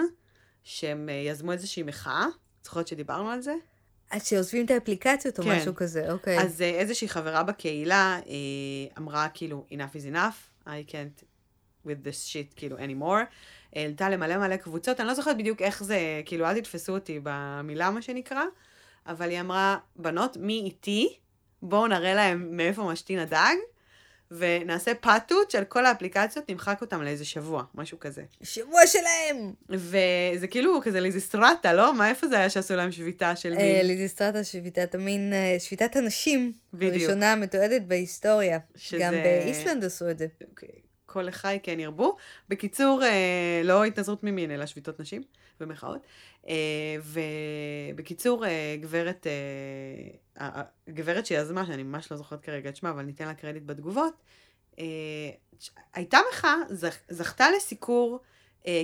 [0.63, 2.26] שהם אה, יזמו איזושהי מחאה?
[2.62, 3.54] את זוכרת שדיברנו על זה?
[4.12, 5.58] אז שעוזבים את האפליקציות או כן.
[5.58, 6.39] משהו כזה, אוקיי.
[6.39, 8.32] אז אה, איזושהי חברה בקהילה אה,
[8.97, 11.24] אמרה כאילו, enough is enough, I can't
[11.86, 13.26] with this shit כאילו anymore.
[13.75, 17.89] העלתה למלא מלא קבוצות, אני לא זוכרת בדיוק איך זה, כאילו, אל תתפסו אותי במילה,
[17.91, 18.43] מה שנקרא,
[19.07, 21.17] אבל היא אמרה, בנות, מי איתי?
[21.62, 23.55] בואו נראה להם מאיפה משתין הדג,
[24.31, 28.23] ונעשה פאטות של כל האפליקציות, נמחק אותם לאיזה שבוע, משהו כזה.
[28.43, 29.53] שבוע שלהם!
[29.69, 31.93] וזה כאילו כזה ליזיסטרטה, לא?
[31.93, 33.86] מה, איפה זה היה שעשו להם שביתה של אה, מין?
[33.88, 36.53] ליזיסטרטה שביתת המין, אה, שביתת הנשים.
[36.73, 36.93] בדיוק.
[36.93, 38.60] הראשונה המתועדת בהיסטוריה.
[38.75, 40.27] שזה- גם באיסלנד עשו את זה.
[41.12, 42.17] כל לחי כן ירבו.
[42.50, 45.24] בקיצור, אה, לא התנזרות ממין, אלא שביתות נשים
[45.60, 46.02] במחאות.
[46.47, 46.95] אה,
[47.93, 49.28] ובקיצור, אה, גברת,
[50.41, 54.13] אה, גברת שיזמה, שאני ממש לא זוכרת כרגע את שמה, אבל ניתן לה קרדיט בתגובות,
[54.80, 54.86] אה,
[55.93, 58.19] הייתה מחאה, זכ, זכתה לסיקור,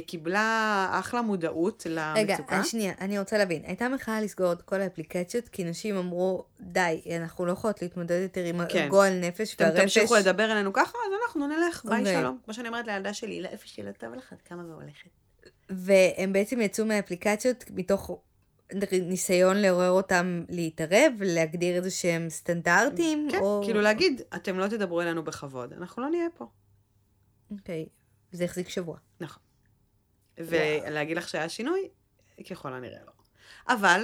[0.05, 2.55] קיבלה אחלה מודעות רגע, למצוקה.
[2.57, 3.61] אה, שנייה, אני רוצה להבין.
[3.65, 8.43] הייתה מחאה לסגור את כל האפליקציות, כי נשים אמרו, די, אנחנו לא יכולות להתמודד יותר
[8.43, 8.85] עם כן.
[8.85, 9.81] הגועל נפש אתם והרפש.
[9.81, 12.15] תמשיכו לדבר אלינו ככה, אז אנחנו נלך, ביי אוקיי.
[12.15, 12.37] שלום.
[12.45, 15.09] כמו שאני אומרת לילדה שלי, לאיפה שהיא לא טוב לך, כמה והולכת.
[15.69, 18.11] והם בעצם יצאו מהאפליקציות מתוך
[18.91, 23.61] ניסיון לעורר אותם להתערב, להגדיר איזה שהם סטנדרטים, כן, או...
[23.65, 26.45] כאילו להגיד, אתם לא תדברו אלינו בכבוד, אנחנו לא נהיה פה.
[27.51, 27.85] אוקיי,
[28.31, 28.97] זה החזיק שבוע.
[29.21, 29.46] נכון.
[30.37, 31.89] ולהגיד לך שהיה שינוי,
[32.49, 33.11] ככל הנראה לא.
[33.67, 34.01] אבל,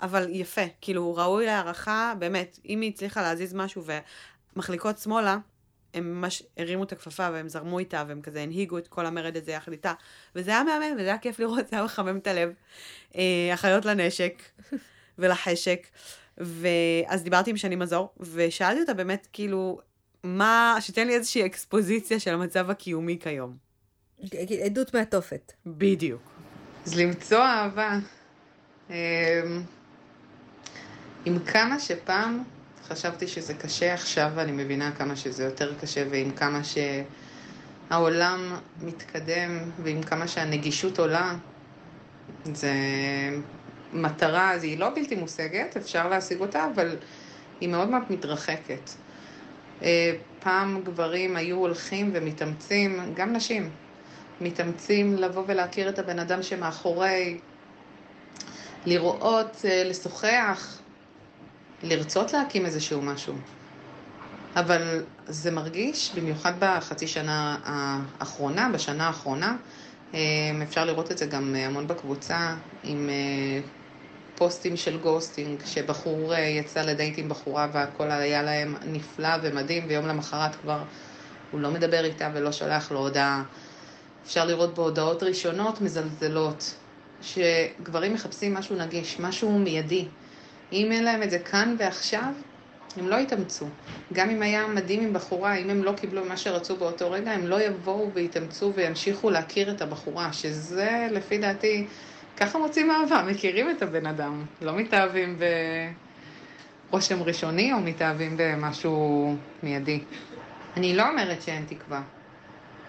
[0.00, 3.84] אבל יפה, כאילו ראוי להערכה, באמת, אם היא הצליחה להזיז משהו
[4.56, 5.38] ומחליקות שמאלה,
[5.94, 9.52] הם ממש הרימו את הכפפה והם זרמו איתה והם כזה הנהיגו את כל המרד הזה
[9.52, 9.92] יחד איתה.
[10.34, 12.52] וזה היה מהמם וזה היה כיף לראות, זה היה מחמם את הלב.
[13.16, 14.42] אה, אחיות לנשק
[15.18, 15.86] ולחשק.
[16.38, 19.80] ואז דיברתי עם שני מזור, ושאלתי אותה באמת, כאילו,
[20.24, 23.56] מה, שתן לי איזושהי אקספוזיציה של המצב הקיומי כיום.
[24.22, 25.52] אוקיי, עדות מהתופת.
[25.66, 26.22] בדיוק.
[26.86, 27.98] אז למצוא אהבה.
[28.90, 28.94] אמ,
[31.24, 32.42] עם כמה שפעם
[32.88, 36.60] חשבתי שזה קשה, עכשיו אני מבינה כמה שזה יותר קשה, ועם כמה
[37.90, 41.34] שהעולם מתקדם, ועם כמה שהנגישות עולה,
[42.44, 42.72] זה
[43.92, 46.96] מטרה, אז היא לא בלתי מושגת, אפשר להשיג אותה, אבל
[47.60, 48.90] היא מאוד מאוד מתרחקת.
[49.82, 53.70] אה, פעם גברים היו הולכים ומתאמצים, גם נשים,
[54.40, 57.38] מתאמצים לבוא ולהכיר את הבן אדם שמאחורי,
[58.86, 60.78] לראות, אה, לשוחח,
[61.82, 63.34] לרצות להקים איזשהו משהו.
[64.56, 69.56] אבל זה מרגיש, במיוחד בחצי שנה האחרונה, בשנה האחרונה,
[70.14, 70.20] אה,
[70.62, 73.10] אפשר לראות את זה גם המון בקבוצה, עם
[74.34, 80.54] פוסטים של ghosting, שבחור יצא לדייט עם בחורה והכל היה להם נפלא ומדהים, ויום למחרת
[80.54, 80.82] כבר
[81.50, 83.42] הוא לא מדבר איתה ולא שולח לו הודעה.
[84.24, 86.74] אפשר לראות בהודעות ראשונות מזלזלות,
[87.22, 90.08] שגברים מחפשים משהו נגיש, משהו מיידי.
[90.72, 92.32] אם אין להם את זה כאן ועכשיו,
[92.96, 93.66] הם לא יתאמצו.
[94.12, 97.46] גם אם היה מדהים עם בחורה, אם הם לא קיבלו מה שרצו באותו רגע, הם
[97.46, 101.86] לא יבואו ויתאמצו וימשיכו להכיר את הבחורה, שזה לפי דעתי,
[102.36, 105.38] ככה מוצאים אהבה, מכירים את הבן אדם, לא מתאהבים
[106.90, 110.00] ברושם ראשוני או מתאהבים במשהו מיידי.
[110.76, 112.02] אני לא אומרת שאין תקווה.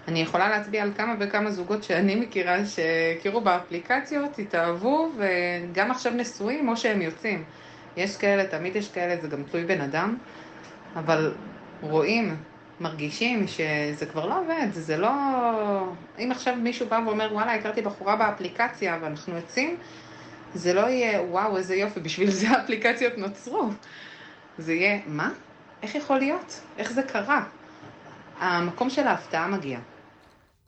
[0.08, 6.70] אני יכולה להצביע על כמה וכמה זוגות שאני מכירה שהכירו באפליקציות, התאהבו, וגם עכשיו נשואים
[6.70, 7.44] או שהם יוצאים.
[7.98, 10.18] יש כאלה, תמיד יש כאלה, זה גם תלוי בן אדם,
[10.96, 11.34] אבל
[11.82, 12.36] רואים,
[12.80, 15.10] מרגישים שזה כבר לא עובד, זה לא...
[16.20, 19.78] אם עכשיו מישהו בא ואומר, וואלה, הכרתי בחורה באפליקציה ואנחנו יוצאים,
[20.54, 23.70] זה לא יהיה, וואו, איזה יופי, בשביל זה האפליקציות נוצרו.
[24.58, 25.32] זה יהיה, מה?
[25.84, 26.62] איך יכול להיות?
[26.78, 27.44] איך זה קרה?
[28.40, 29.80] המקום של ההפתעה מגיע.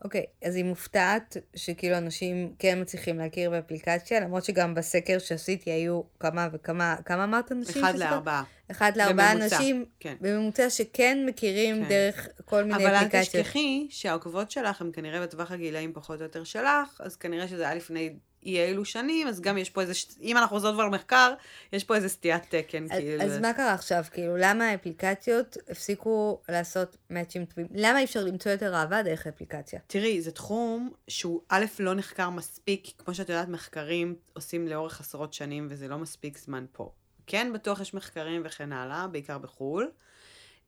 [0.05, 5.71] אוקיי, okay, אז היא מופתעת שכאילו אנשים כן מצליחים להכיר באפליקציה, למרות שגם בסקר שעשיתי
[5.71, 7.83] היו כמה וכמה, כמה אמרת אנשים?
[7.83, 8.43] אחד לארבעה.
[8.71, 10.15] אחד לארבעה אנשים, כן.
[10.21, 11.89] בממוצע שכן מכירים כן.
[11.89, 13.35] דרך כל מיני אבל אפליקציות.
[13.35, 17.47] אבל אל תשכחי שהעוקבות שלך הם כנראה בטווח הגילאים פחות או יותר שלך, אז כנראה
[17.47, 18.13] שזה היה לפני
[18.45, 21.33] אי אילו שנים, אז גם יש פה איזה, אם אנחנו חוזרות כבר למחקר,
[21.73, 23.23] יש פה איזה סטיית תקן, אז, כאילו.
[23.23, 24.03] אז מה קרה עכשיו?
[24.11, 27.67] כאילו, למה האפליקציות הפסיקו לעשות מאצ'ים טובים?
[27.71, 29.79] למה אי אפשר למצוא יותר אהבה דרך האפליקציה?
[29.87, 35.33] תראי, זה תחום שהוא א', לא נחקר מספיק, כמו שאת יודעת, מחקרים עושים לאורך עשרות
[35.33, 36.91] שנים, וזה לא מספיק זמן פה.
[37.27, 39.91] כן, בטוח יש מחקרים וכן הלאה, בעיקר בחו"ל,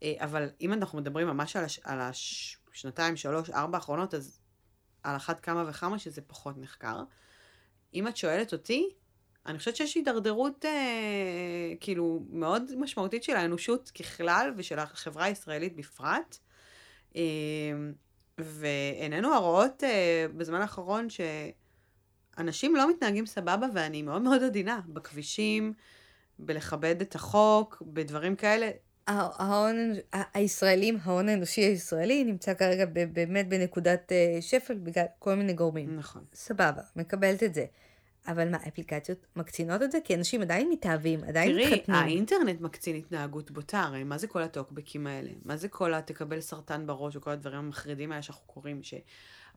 [0.04, 4.40] אה, אבל אם אנחנו מדברים ממש על, הש, על השנתיים, שלוש, ארבע האחרונות, אז
[5.04, 7.04] על אחת כמה וכמה שזה פחות נחקר.
[7.94, 8.90] אם את שואלת אותי,
[9.46, 16.38] אני חושבת שיש הידרדרות אה, כאילו מאוד משמעותית של האנושות ככלל ושל החברה הישראלית בפרט.
[17.16, 17.22] אה,
[18.38, 25.74] ועינינו הרואות אה, בזמן האחרון שאנשים לא מתנהגים סבבה ואני מאוד מאוד עדינה בכבישים,
[26.40, 28.70] בלכבד את החוק, בדברים כאלה.
[29.08, 29.94] ההון,
[30.34, 35.96] הישראלים, ההון האנושי הישראלי נמצא כרגע באמת בנקודת אה, שפל בגלל כל מיני גורמים.
[35.96, 36.24] נכון.
[36.34, 37.66] סבבה, מקבלת את זה.
[38.28, 39.98] אבל מה, אפליקציות מקצינות את זה?
[40.04, 41.84] כי אנשים עדיין מתאהבים, עדיין תראי, מתחתנים.
[41.86, 45.30] תראי, האינטרנט מקצין התנהגות בוטה, הרי מה זה כל הטוקבקים האלה?
[45.46, 48.82] מה זה כל התקבל סרטן בראש וכל הדברים המחרידים האלה שאנחנו קוראים,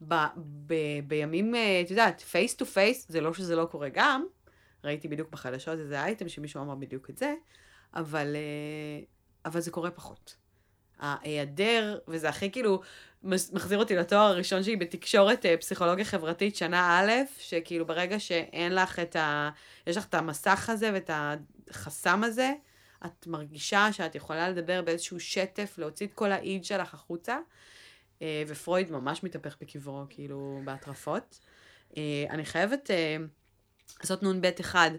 [0.01, 4.27] שבימים, אה, את יודעת, face to face, זה לא שזה לא קורה גם,
[4.85, 7.35] ראיתי בדיוק בחדשות איזה אייטם שמישהו אמר בדיוק את זה,
[7.95, 9.01] אבל, אה,
[9.45, 10.37] אבל זה קורה פחות.
[11.01, 12.81] ההיעדר, וזה הכי כאילו
[13.23, 18.99] מחזיר אותי לתואר הראשון שלי בתקשורת אה, פסיכולוגיה חברתית שנה א', שכאילו ברגע שאין לך
[18.99, 19.51] את ה...
[19.87, 21.11] יש לך את המסך הזה ואת
[21.71, 22.53] החסם הזה,
[23.07, 27.39] את מרגישה שאת יכולה לדבר באיזשהו שטף, להוציא את כל האיד שלך החוצה,
[28.23, 31.41] אה, ופרויד ממש מתהפך בקברו, כאילו, בהטרפות.
[32.31, 32.91] אני חייבת
[34.01, 34.91] לעשות נ"ב אחד.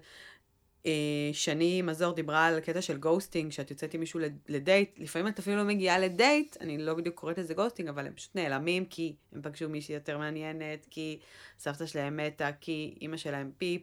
[0.86, 5.40] אה, שני מזור דיברה על קטע של ghosting, שאת יוצאת עם מישהו לדייט, לפעמים את
[5.40, 9.16] אפילו לא מגיעה לדייט, אני לא בדיוק קוראת לזה ghosting, אבל הם פשוט נעלמים כי
[9.34, 11.20] הם פגשו מישהי יותר מעניינת, כי
[11.60, 13.82] סבתא שלהם מתה, כי אימא שלהם פיפ,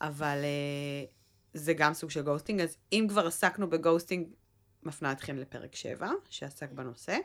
[0.00, 1.08] אבל אה,
[1.54, 4.26] זה גם סוג של ghosting, אז אם כבר עסקנו ב ghosting,
[4.82, 7.16] מפנה אתכם לפרק 7, שעסק בנושא,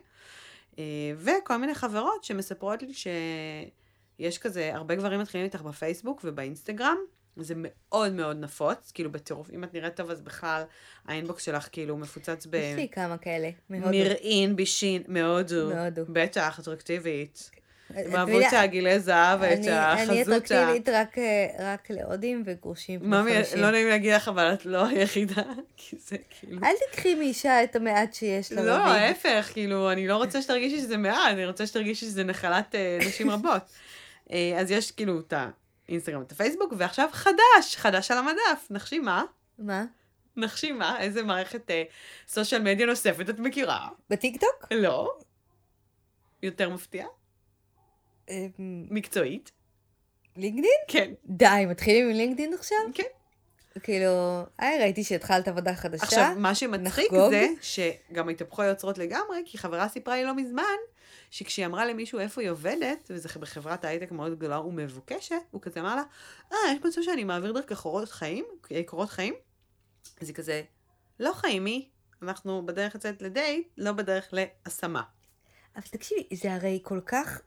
[0.71, 0.77] אה,
[1.17, 6.97] וכל מיני חברות שמספרות לי שיש כזה, הרבה גברים מתחילים איתך בפייסבוק ובאינסטגרם,
[7.37, 10.63] זה מאוד מאוד נפוץ, כאילו בטירוף, אם את נראית טוב אז בכלל
[11.07, 12.55] האינבוקס שלך כאילו מפוצץ ב...
[12.55, 13.89] יש לי כמה כאלה, מהודו.
[13.97, 15.69] מרעין, בישין, מהודו.
[15.75, 16.01] מהודו.
[16.09, 17.51] בטח, אטרקטיבית.
[17.95, 21.17] עם אהבות הגילי זהב ואת החזות אני אטרקטיבית רק,
[21.59, 22.99] רק להודים וגרושים.
[23.03, 25.41] ממי, לא נעים להגיד לך, אבל את לא היחידה,
[25.77, 26.59] כי זה כאילו...
[26.63, 28.63] אל תקחי מאישה את המעט שיש לה.
[28.63, 32.75] לא, ההפך, כאילו, אני לא רוצה שתרגישי שזה מעט, אני רוצה שתרגישי שזה נחלת
[33.07, 33.61] נשים רבות.
[34.59, 35.49] אז יש כאילו את ה...
[35.89, 38.67] אינסטגרם את הפייסבוק, ועכשיו חדש, חדש על המדף.
[38.69, 39.23] נחשי מה?
[39.59, 39.85] מה?
[40.35, 41.01] נחשי מה?
[41.01, 41.83] איזה מערכת אה,
[42.27, 43.87] סושיאל מדיה נוספת את מכירה?
[44.09, 44.67] בטיקטוק?
[44.71, 45.17] לא.
[46.43, 47.05] יותר מפתיע?
[48.29, 48.49] אמ,
[48.89, 49.51] מקצועית?
[50.37, 50.71] לינקדין?
[50.87, 51.11] כן.
[51.25, 52.77] די, מתחילים עם לינקדין עכשיו?
[52.93, 53.03] כן.
[53.83, 56.03] כאילו, היי, ראיתי שהתחלת עבודה חדשה.
[56.03, 57.31] עכשיו, מה שמצחיק נחגוג.
[57.31, 60.63] זה שגם התהפכו היוצרות לגמרי, כי חברה סיפרה לי לא מזמן,
[61.31, 65.95] שכשהיא אמרה למישהו איפה היא עובדת, וזה בחברת הייטק מאוד גדולה ומבוקשת, הוא כזה אמר
[65.95, 66.03] לה,
[66.51, 68.45] אה, יש מצב שאני מעביר דרך קורות חיים,
[68.85, 69.33] קורות חיים?
[70.21, 70.61] אז היא כזה,
[71.19, 71.89] לא חיימי,
[72.21, 75.01] אנחנו בדרך לצאת לדייט, לא בדרך להשמה.
[75.75, 77.41] אבל תקשיבי, זה הרי כל כך,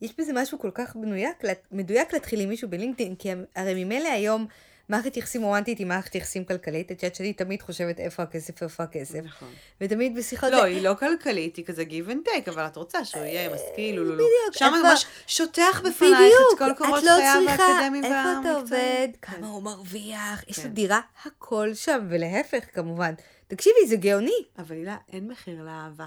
[0.00, 4.46] יש בזה משהו כל כך מדויק, מדויק להתחיל עם מישהו בלינקדאין, כי הרי ממילא היום
[4.88, 8.82] מערכת יחסים רומנטית היא מערכת יחסים כלכלית, את יודעת שאני תמיד חושבת איפה הכסף, איפה
[8.82, 9.20] הכסף.
[9.24, 9.48] נכון.
[9.80, 10.52] ותמיד בשיחות...
[10.52, 13.96] לא, היא לא כלכלית, היא כזה give and take, אבל את רוצה שהוא יהיה משכיל,
[13.96, 14.14] לא, לא, לא.
[14.14, 18.48] בדיוק, שם ממש שוטח בפנייך את כל קורות את לא חייו צריכה, האקדמיים איפה אתה
[18.48, 18.56] והמקצועיים.
[18.56, 20.70] עובד, כמה הוא מרוויח, יש לו כן.
[20.70, 23.14] דירה, הכל שם, ולהפך כמובן.
[23.48, 24.44] תקשיבי, זה גאוני.
[24.58, 26.06] אבל הילה, אין מחיר לאהבה.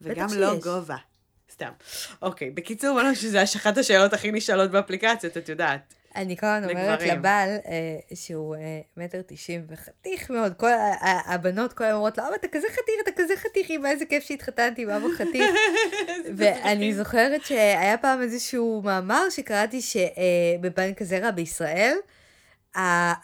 [0.00, 0.54] וגם לא.
[0.58, 0.96] גובה.
[1.52, 1.70] סתם.
[2.22, 5.94] אוקיי, בקיצור, נאמר שזה אחת השאלות הכי נשאלות באפליקציות, את יודעת.
[6.16, 7.02] אני כל הזמן אומרת.
[7.02, 10.70] לבעל, אה, שהוא אה, מטר תשעים וחתיך מאוד, כל
[11.00, 14.24] הבנות כל היום אומרות לו, אבל אתה כזה חתיך, אתה כזה חתיך, אמא, איזה כיף
[14.24, 15.50] שהתחתנתי עם אבא חתיך.
[16.36, 21.96] ואני זוכרת שהיה פעם איזשהו מאמר שקראתי שבבנק הזרע בישראל,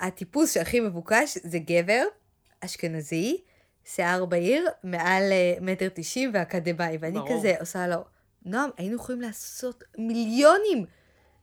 [0.01, 2.05] הטיפוס שהכי מבוקש זה גבר,
[2.61, 3.41] אשכנזי,
[3.85, 7.39] שיער בהיר, מעל אה, מטר תשעים ואקדמאי, ואני ברור.
[7.39, 8.05] כזה עושה לו,
[8.45, 10.87] נועם, היינו יכולים לעשות מיליונים,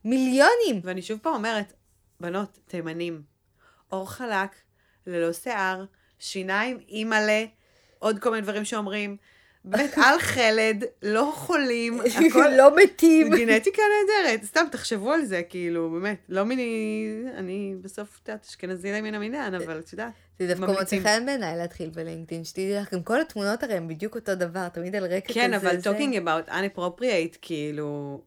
[0.06, 0.82] מיליונים.
[0.84, 1.74] ואני שוב פעם אומרת,
[2.20, 3.22] בנות, תימנים,
[3.92, 4.50] אור חלק,
[5.08, 5.86] ללא שיער,
[6.20, 7.46] שיניים אימא'לה,
[8.00, 9.18] עוד כל מיני דברים שאומרים,
[9.66, 12.48] באמת, על חלד, לא חולים, הכל...
[12.58, 13.30] לא מתים.
[13.38, 17.06] גנטיקה נהדרת, סתם תחשבו על זה, כאילו, באמת, לא מיני,
[17.38, 21.00] אני בסוף, את יודעת, אשכנזי מן המניין, אבל את יודעת, זה דווקא מוצא.
[21.04, 24.96] חן בעיניי להתחיל בלינקדאין, שתדעי לך, גם כל התמונות הרי הן בדיוק אותו דבר, תמיד
[24.96, 25.34] על רקע כזה.
[25.34, 28.22] כן, אבל talking about unappropriate, כאילו,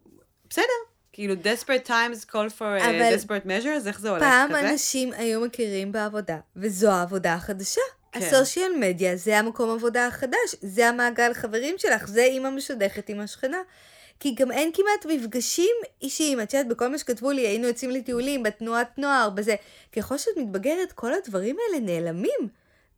[0.51, 0.88] בסדר,
[1.18, 4.70] כאילו, desperate times call for uh, אבל desperate measures, איך זה הולך פעם כזה?
[4.70, 7.81] אנשים היו מכירים בעבודה, וזו העבודה החדשה.
[8.12, 8.20] כן.
[8.20, 13.59] הסושיאל מדיה זה המקום עבודה החדש, זה המעגל חברים שלך, זה אימא משודכת עם השכנה.
[14.20, 16.40] כי גם אין כמעט מפגשים אישיים.
[16.40, 19.54] את יודעת, בכל מה שכתבו לי, היינו יוצאים לטיולים, בתנועת נוער, בזה.
[19.96, 22.48] ככל שאת מתבגרת, כל הדברים האלה נעלמים.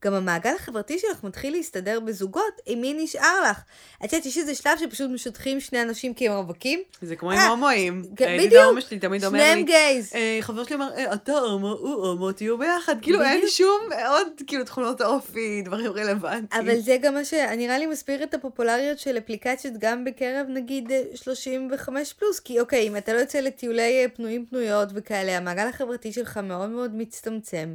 [0.04, 3.60] גם המעגל החברתי שלך מתחיל להסתדר בזוגות, עם מי נשאר לך.
[4.04, 6.82] את יודעת, יש איזה שלב שפשוט משטחים שני אנשים כי הם רווקים.
[7.02, 8.02] זה כמו עם אה, הומואים.
[8.18, 9.20] הידידה בדיוק.
[9.30, 10.12] שניהם גייז.
[10.14, 12.94] אה, חבר שלי אמר, "אה, אתה הומו, הוא הומו, תהיו ביחד.
[13.02, 13.40] כאילו, אין.
[13.48, 16.62] שום עוד, כאילו, תכונות אופי, דברים רלוונטיים.
[16.62, 21.02] אבל זה גם מה שנראה לי מסביר את הפופולריות של אפליקציות גם בקרב נגיד אה,
[21.14, 26.12] 35 פלוס, כי אוקיי, אם אתה לא יוצא לטיולי אה, פנויים פנויות וכאלה, המעגל החברתי
[26.12, 27.74] שלך מאוד מאוד מצטמצם.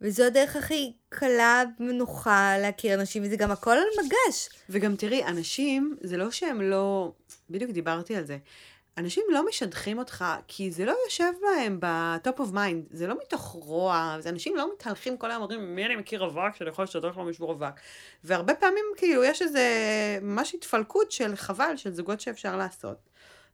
[0.00, 4.48] וזו הדרך הכי קלה ונוחה להכיר אנשים, וזה גם הכל על מגש.
[4.70, 7.12] וגם תראי, אנשים, זה לא שהם לא...
[7.50, 8.38] בדיוק דיברתי על זה.
[8.98, 13.42] אנשים לא משדכים אותך, כי זה לא יושב להם ב-top of mind, זה לא מתוך
[13.42, 17.16] רוע, זה אנשים לא מתהלכים כל היום, אומרים, מי אני מכיר רווק שאני יכול לשדך
[17.16, 17.74] לו מישהו רווק.
[18.24, 19.62] והרבה פעמים, כאילו, יש איזה
[20.22, 22.98] ממש התפלקות של חבל, של זוגות שאפשר לעשות.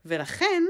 [0.05, 0.63] ולכן,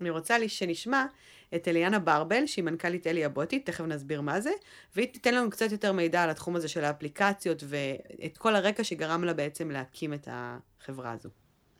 [0.00, 1.06] אני רוצה שנשמע
[1.54, 4.50] את אליאנה ברבל, שהיא מנכ"לית אלי הבוטית, תכף נסביר מה זה,
[4.96, 9.24] והיא תיתן לנו קצת יותר מידע על התחום הזה של האפליקציות ואת כל הרקע שגרם
[9.24, 11.28] לה בעצם להקים את החברה הזו.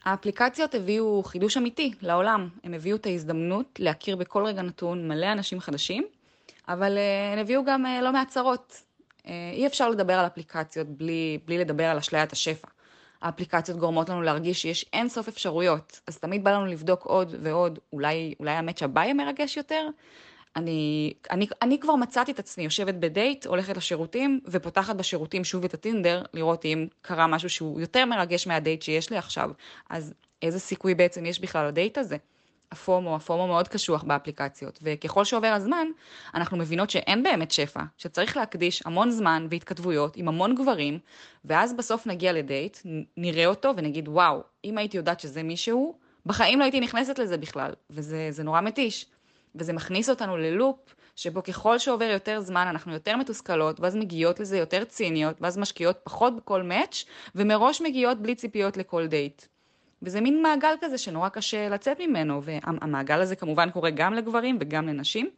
[0.05, 2.49] האפליקציות הביאו חידוש אמיתי לעולם.
[2.65, 6.07] הם הביאו את ההזדמנות להכיר בכל רגע נתון מלא אנשים חדשים,
[6.69, 8.83] אבל אה, הם הביאו גם אה, לא מעט צרות.
[9.27, 12.69] אה, אי אפשר לדבר על אפליקציות בלי, בלי לדבר על אשליית השפע.
[13.23, 17.79] האפליקציות גורמות לנו להרגיש שיש אין סוף אפשרויות, אז תמיד בא לנו לבדוק עוד ועוד,
[17.93, 19.89] אולי, אולי המאץ' הבא יהיה מרגש יותר?
[20.57, 25.75] אני, אני, אני כבר מצאתי את עצמי יושבת בדייט, הולכת לשירותים, ופותחת בשירותים שוב את
[25.75, 29.51] הטינדר, לראות אם קרה משהו שהוא יותר מרגש מהדייט שיש לי עכשיו.
[29.91, 32.17] אז איזה סיכוי בעצם יש בכלל לדייט הזה?
[32.73, 35.87] הפומו, הפומו מאוד קשוח באפליקציות, וככל שעובר הזמן,
[36.35, 40.99] אנחנו מבינות שאין באמת שפע, שצריך להקדיש המון זמן והתכתבויות עם המון גברים,
[41.45, 42.79] ואז בסוף נגיע לדייט,
[43.17, 47.73] נראה אותו ונגיד, וואו, אם הייתי יודעת שזה מישהו, בחיים לא הייתי נכנסת לזה בכלל,
[47.91, 49.07] וזה זה נורא מתיש.
[49.55, 54.59] וזה מכניס אותנו ללופ, שבו ככל שעובר יותר זמן אנחנו יותר מתוסכלות, ואז מגיעות לזה
[54.59, 57.05] יותר ציניות, ואז משקיעות פחות בכל מאץ',
[57.35, 59.43] ומראש מגיעות בלי ציפיות לכל דייט.
[60.03, 64.89] וזה מין מעגל כזה שנורא קשה לצאת ממנו, והמעגל הזה כמובן קורה גם לגברים וגם
[64.89, 65.31] לנשים.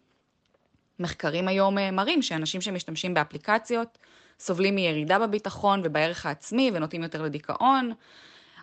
[0.98, 3.98] מחקרים היום אה, מראים שאנשים שמשתמשים באפליקציות
[4.38, 7.92] סובלים מירידה בביטחון ובערך העצמי ונוטים יותר לדיכאון.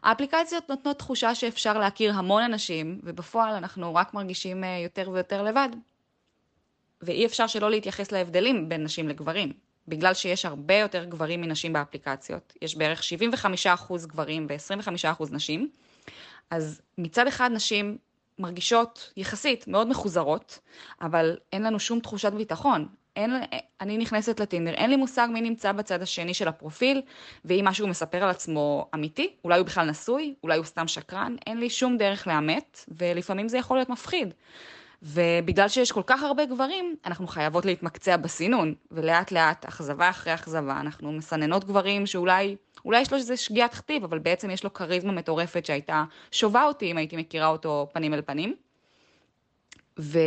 [0.04, 5.70] האפליקציות נותנות תחושה שאפשר להכיר המון אנשים, ובפועל אנחנו רק מרגישים אה, יותר ויותר לבד.
[7.02, 9.54] ואי אפשר שלא להתייחס להבדלים בין נשים לגברים,
[9.88, 12.54] בגלל שיש הרבה יותר גברים מנשים באפליקציות.
[12.62, 13.02] יש בערך
[13.66, 15.70] 75% גברים ו-25% נשים.
[16.52, 17.98] אז מצד אחד נשים
[18.40, 20.60] מרגישות יחסית מאוד מחוזרות,
[21.02, 22.88] אבל אין לנו שום תחושת ביטחון.
[23.16, 23.32] אין,
[23.82, 27.02] אני נכנסת לטינדר, אין לי מושג מי נמצא בצד השני של הפרופיל,
[27.46, 31.58] ואם משהו מספר על עצמו אמיתי, אולי הוא בכלל נשוי, אולי הוא סתם שקרן, אין
[31.58, 34.34] לי שום דרך לאמת, ולפעמים זה יכול להיות מפחיד.
[35.04, 40.80] ובגלל שיש כל כך הרבה גברים, אנחנו חייבות להתמקצע בסינון, ולאט לאט, אכזבה אחרי אכזבה,
[40.80, 45.12] אנחנו מסננות גברים שאולי, אולי יש לו איזה שגיאת כתיב, אבל בעצם יש לו כריזמה
[45.12, 48.56] מטורפת שהייתה שובה אותי אם הייתי מכירה אותו פנים אל פנים.
[50.00, 50.20] ו,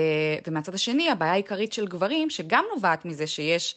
[0.47, 3.77] ומהצד השני, הבעיה העיקרית של גברים, שגם נובעת מזה שיש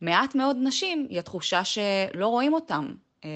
[0.00, 2.94] מעט מאוד נשים, היא התחושה שלא רואים אותם.
[3.24, 3.30] אה,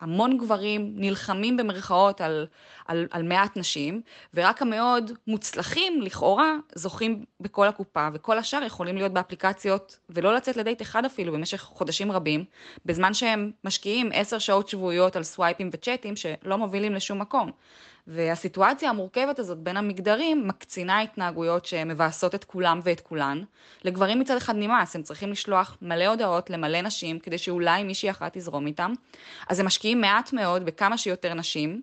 [0.00, 2.46] המון גברים נלחמים במרכאות על,
[2.86, 4.00] על, על מעט נשים,
[4.34, 10.82] ורק המאוד מוצלחים לכאורה זוכים בכל הקופה, וכל השאר יכולים להיות באפליקציות ולא לצאת לדייט
[10.82, 12.44] אחד אפילו במשך חודשים רבים,
[12.86, 17.50] בזמן שהם משקיעים עשר שעות שבועיות על סווייפים וצ'אטים שלא מובילים לשום מקום.
[18.06, 23.42] והסיטואציה המורכבת הזאת בין המגדרים מקצינה התנהגויות שמבאסות את כולם ואת כולן.
[23.84, 28.36] לגברים מצד אחד נמאס, הם צריכים לשלוח מלא הודעות למלא נשים כדי שאולי מישהי אחת
[28.36, 28.92] תזרום איתם.
[29.48, 31.82] אז הם משקיעים מעט מאוד בכמה שיותר נשים,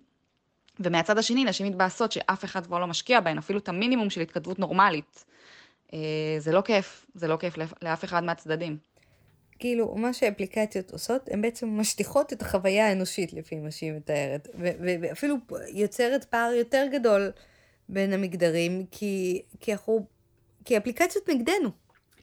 [0.80, 4.58] ומהצד השני נשים מתבאסות שאף אחד כבר לא משקיע בהן, אפילו את המינימום של התכתבות
[4.58, 5.24] נורמלית.
[5.92, 5.98] אה,
[6.38, 8.89] זה לא כיף, זה לא כיף לאף אחד מהצדדים.
[9.60, 14.48] כאילו, מה שאפליקציות עושות, הן בעצם משטיחות את החוויה האנושית, לפי מה שהיא מתארת.
[15.00, 15.36] ואפילו
[15.74, 17.32] יוצרת פער יותר גדול
[17.88, 20.06] בין המגדרים, כי, כי אנחנו,
[20.64, 21.70] כי אפליקציות נגדנו.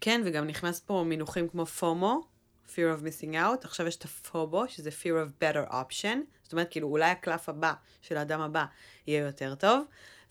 [0.01, 2.21] כן, וגם נכנס פה מינוחים כמו פומו,
[2.67, 6.67] fear of missing out, עכשיו יש את הפובו, שזה fear of better option, זאת אומרת,
[6.71, 8.65] כאילו, אולי הקלף הבא של האדם הבא
[9.07, 9.83] יהיה יותר טוב.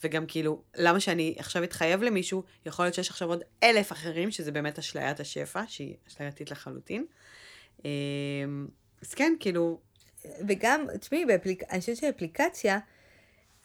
[0.04, 4.52] וגם כאילו, למה שאני עכשיו אתחייב למישהו, יכול להיות שיש עכשיו עוד אלף אחרים, שזה
[4.52, 7.04] באמת אשליית השפע, שהיא אשלייתית לחלוטין.
[7.84, 7.88] אמ,
[9.02, 9.80] אז כן, כאילו...
[10.48, 11.62] וגם, תשמעי, באפליק...
[11.70, 12.78] אני חושבת שאפליקציה,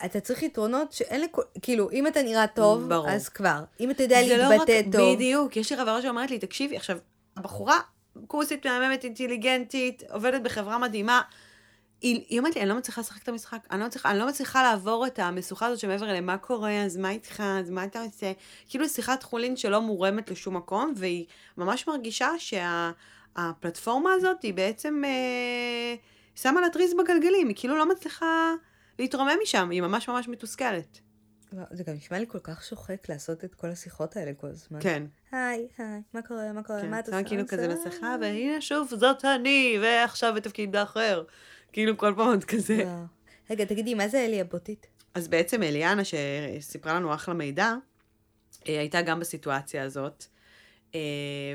[0.05, 3.09] אתה צריך יתרונות שאין לכל, כאילו, אם אתה נראה טוב, ברור.
[3.09, 3.63] אז כבר.
[3.79, 5.15] אם אתה יודע להתבטא לא רק, טוב.
[5.15, 6.97] בדיוק, יש לי חברה שאומרת לי, תקשיבי, עכשיו,
[7.38, 7.79] הבחורה
[8.27, 11.21] קורסית מהממת, אינטליגנטית, עובדת בחברה מדהימה,
[12.02, 14.28] היא, היא אומרת לי, אני לא מצליחה לשחק את המשחק, אני לא, מצליחה, אני לא
[14.28, 18.02] מצליחה לעבור את המשוכה הזאת שמעבר אליהם, מה קורה, אז מה איתך, אז מה אתה
[18.04, 18.32] עושה?
[18.70, 21.26] כאילו שיחת חולין שלא מורמת לשום מקום, והיא
[21.58, 25.95] ממש מרגישה שהפלטפורמה שה, הזאת היא בעצם אה,
[26.36, 28.54] שמה לה טריז בגלגלים, היא כאילו לא מצליחה
[28.99, 30.99] להתרומם משם, היא ממש ממש מתוסכלת.
[31.54, 34.80] לא, זה גם נשמע לי כל כך שוחק לעשות את כל השיחות האלה כל הזמן.
[34.82, 35.04] כן.
[35.32, 37.24] היי, היי, מה קורה, מה קורה, כן, מה את עושה?
[37.24, 41.24] כאילו כזה מסכה, והנה שוב, זאת אני, ועכשיו בתפקיד אחר.
[41.74, 42.78] כאילו כל פעם עוד כזה.
[42.78, 43.03] לא.
[43.49, 44.88] רגע, תגידי, מה זה אלי הבוטית?
[45.13, 47.74] אז בעצם אליאנה, שסיפרה לנו אחלה מידע,
[48.65, 50.26] היא הייתה גם בסיטואציה הזאת,
[50.95, 50.99] אה,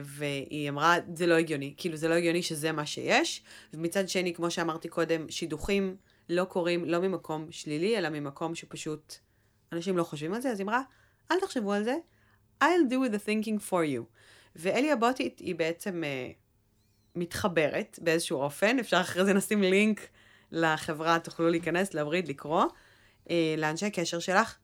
[0.02, 3.42] והיא אמרה, זה לא הגיוני, כאילו זה לא הגיוני שזה מה שיש,
[3.74, 5.96] ומצד שני, כמו שאמרתי קודם, שידוכים
[6.28, 9.14] לא קורים לא ממקום שלילי, אלא ממקום שפשוט
[9.72, 10.82] אנשים לא חושבים על זה, אז היא אמרה,
[11.30, 11.96] אל תחשבו על זה,
[12.62, 14.02] I'll do with the thinking for you.
[14.56, 16.02] ואלי הבוטית היא בעצם...
[17.16, 20.00] מתחברת באיזשהו אופן, אפשר אחרי זה נשים לינק
[20.52, 22.64] לחברה, תוכלו להיכנס, להוריד, לקרוא,
[23.30, 24.56] אה, לאנשי הקשר שלך.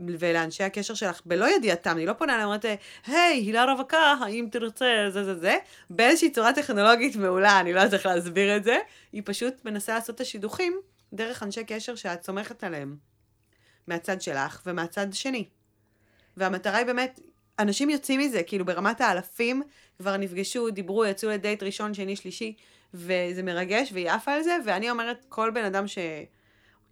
[0.00, 2.64] ולאנשי הקשר שלך בלא ידיעתם, אני לא פונה אליהם ואומרת,
[3.06, 5.56] היי, הילה רווקה, האם תרצה, זה זה זה,
[5.90, 8.78] באיזושהי צורה טכנולוגית מעולה, אני לא יודעת איך להסביר את זה,
[9.12, 10.80] היא פשוט מנסה לעשות את השידוכים
[11.12, 12.96] דרך אנשי קשר שאת סומכת עליהם,
[13.86, 15.48] מהצד שלך ומהצד שני.
[16.36, 17.20] והמטרה היא באמת,
[17.58, 19.62] אנשים יוצאים מזה, כאילו ברמת האלפים
[20.02, 22.54] כבר נפגשו, דיברו, יצאו לדייט ראשון, שני, שלישי,
[22.94, 25.84] וזה מרגש, והיא עפה על זה, ואני אומרת, כל בן אדם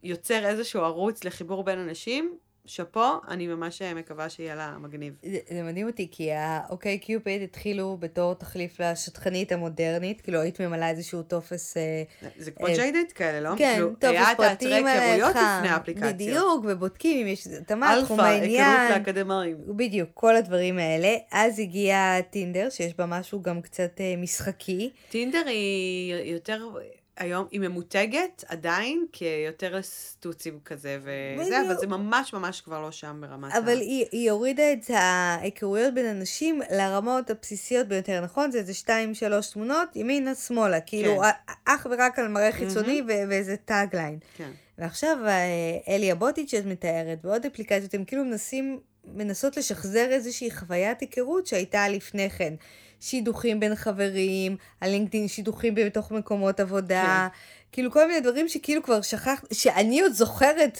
[0.04, 5.14] שיוצר איזשהו ערוץ לחיבור בין אנשים, שאפו, אני ממש מקווה שיהיה לה מגניב.
[5.22, 10.90] זה, זה מדהים אותי, כי ה OkCupid התחילו בתור תחליף לשטחנית המודרנית, כאילו היית ממלאה
[10.90, 11.76] איזשהו טופס...
[11.76, 12.02] אה,
[12.36, 13.56] זה כמו אה, JDate כאלה, לא?
[13.56, 15.26] כן, כאילו, טופס פרטים עליך.
[15.26, 16.12] לפני האפליקציה.
[16.12, 18.66] בדיוק, ובודקים אם יש התאמה, תחום העניין.
[18.66, 19.56] אלפא, היכרות לאקדמאים.
[19.68, 21.16] בדיוק, כל הדברים האלה.
[21.32, 24.90] אז הגיע טינדר, שיש בה משהו גם קצת אה, משחקי.
[25.11, 26.68] טינדר היא יותר...
[27.16, 33.18] היום היא ממותגת עדיין כיותר לסטוצים כזה וזה, אבל זה ממש ממש כבר לא שם
[33.20, 33.80] ברמת אבל ה...
[33.80, 38.50] היא, היא הורידה את ההיכרויות בין אנשים לרמות הבסיסיות ביותר, נכון?
[38.50, 41.52] זה איזה שתיים, שלוש תמונות, ימינה, שמאלה, כאילו כן.
[41.64, 43.28] אך ורק על מראה חיצוני mm-hmm.
[43.28, 44.18] ואיזה טאגליין.
[44.36, 44.50] כן.
[44.78, 51.00] ועכשיו אה, אלי הבוטית שאת מתארת, ועוד אפליקציות, הם כאילו מנסים, מנסות לשחזר איזושהי חוויית
[51.00, 52.54] היכרות שהייתה לפני כן.
[53.01, 57.38] שידוכים בין חברים, על לינקדאין שידוכים בתוך מקומות עבודה, כן.
[57.72, 60.78] כאילו כל מיני דברים שכאילו כבר שכחת, שאני עוד זוכרת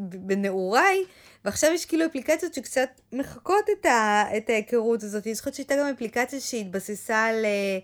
[0.00, 1.04] בנעוריי,
[1.44, 5.26] ועכשיו יש כאילו אפליקציות שקצת מחקות את, ה, את ההיכרות הזאת.
[5.26, 7.44] אני זוכרת שהייתה גם אפליקציה שהתבססה על...
[7.44, 7.78] אה,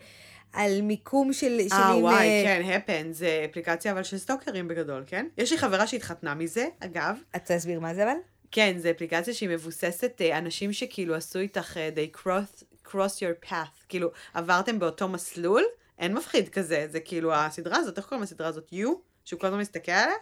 [0.53, 1.61] על מיקום של...
[1.73, 5.27] אה, וואי, אה, כן, הפן, זה אפליקציה אבל של סטוקרים בגדול, כן?
[5.39, 7.17] יש לי חברה שהתחתנה מזה, אגב.
[7.37, 8.17] את רוצה להסביר מה זה אבל?
[8.51, 13.87] כן, זו אפליקציה שהיא מבוססת, אה, אנשים שכאילו עשו איתך, they cross, cross your path,
[13.89, 15.63] כאילו עברתם באותו מסלול,
[15.99, 18.71] אין מפחיד כזה, זה כאילו הסדרה הזאת, איך קוראים לסדרה הזאת?
[18.73, 18.89] You?
[19.25, 20.17] שהוא כל הזמן מסתכל עליה?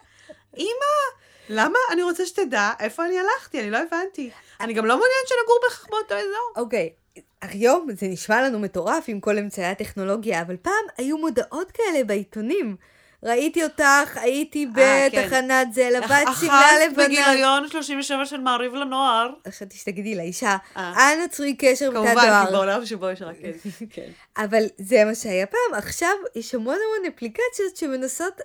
[0.57, 1.77] אמא, למה?
[1.91, 4.31] אני רוצה שתדע איפה אני הלכתי, אני לא הבנתי.
[4.59, 6.51] אני גם לא מעוניינת שנגור בהכרח באותו אזור.
[6.55, 6.93] אוקיי,
[7.41, 12.75] היום זה נשמע לנו מטורף עם כל אמצעי הטכנולוגיה, אבל פעם היו מודעות כאלה בעיתונים.
[13.23, 15.23] ראיתי אותך, הייתי אה, כן.
[15.23, 17.05] בתחנת זה, לבשת שמלה לבנה.
[17.05, 19.29] בגיליון 37 של מעריב לנוער.
[19.47, 21.13] חשבתי שתגידי לאישה, אה.
[21.13, 22.51] אנא צרי קשר בתא כמובן, כי דואר.
[22.51, 23.35] בעולם שבו יש רק...
[23.95, 24.09] כן.
[24.37, 25.77] אבל זה מה שהיה פעם.
[25.77, 28.41] עכשיו יש המון המון אפליקציות שמנסות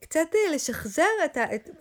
[0.00, 1.02] קצת אה, לשחזר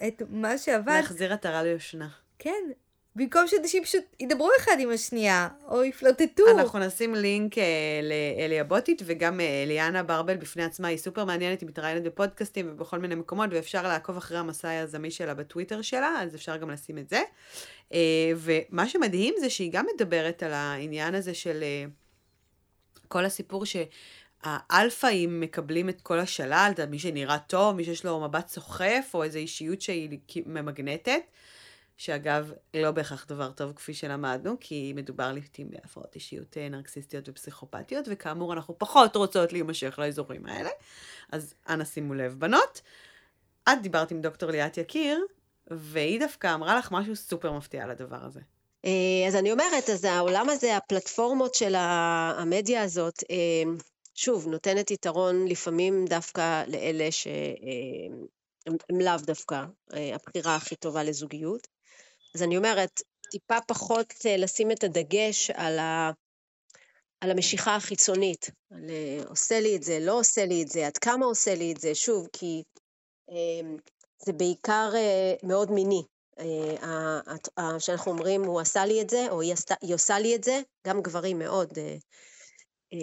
[0.07, 0.93] את מה שעבד.
[1.01, 2.07] להחזיר עטרה ליושנה.
[2.39, 2.71] כן.
[3.17, 6.43] במקום שאנשים פשוט ידברו אחד עם השנייה, או יפלוטטו.
[6.57, 7.63] אנחנו נשים לינק אה,
[8.03, 12.99] לאלי הבוטית, וגם אה, ליאנה ברבל בפני עצמה, היא סופר מעניינת, היא מתראיינת בפודקאסטים ובכל
[12.99, 17.09] מיני מקומות, ואפשר לעקוב אחרי המסע היזמי שלה בטוויטר שלה, אז אפשר גם לשים את
[17.09, 17.21] זה.
[17.93, 21.85] אה, ומה שמדהים זה שהיא גם מדברת על העניין הזה של אה,
[23.07, 28.47] כל הסיפור שהאלפא, אם מקבלים את כל השלל, מי שנראה טוב, מי שיש לו מבט
[28.47, 30.09] סוחף, או איזו אישיות שהיא
[30.45, 31.21] ממגנטת,
[31.97, 38.05] שאגב, לא בהכרח דבר טוב כפי שלמדנו, כי מדובר לעיתים בהפרעות אישיות אה, נרקסיסטיות ופסיכופתיות,
[38.11, 40.69] וכאמור, אנחנו פחות רוצות להימשך לאזורים האלה.
[41.31, 42.81] אז אנא שימו לב, בנות.
[43.69, 45.25] את דיברת עם דוקטור ליאת יקיר,
[45.67, 48.39] והיא דווקא אמרה לך משהו סופר מפתיע על הדבר הזה.
[48.85, 53.71] אה, אז אני אומרת, אז העולם הזה, הפלטפורמות של המדיה הזאת, אה,
[54.15, 58.25] שוב, נותנת יתרון לפעמים דווקא לאלה שהם
[58.89, 61.76] הם לאו דווקא הבחירה הכי טובה לזוגיות.
[62.37, 66.11] אז אני אומרת, טיפה פחות אה, לשים את הדגש על, ה,
[67.21, 70.97] על המשיכה החיצונית, על אה, עושה לי את זה, לא עושה לי את זה, עד
[70.97, 72.63] כמה עושה לי את זה, שוב, כי
[73.29, 73.69] אה,
[74.25, 76.01] זה בעיקר אה, מאוד מיני.
[77.79, 81.39] שאנחנו אומרים, הוא עשה לי את זה, או היא, עושה לי את זה, גם גברים
[81.39, 81.73] מאוד
[82.93, 82.97] אה,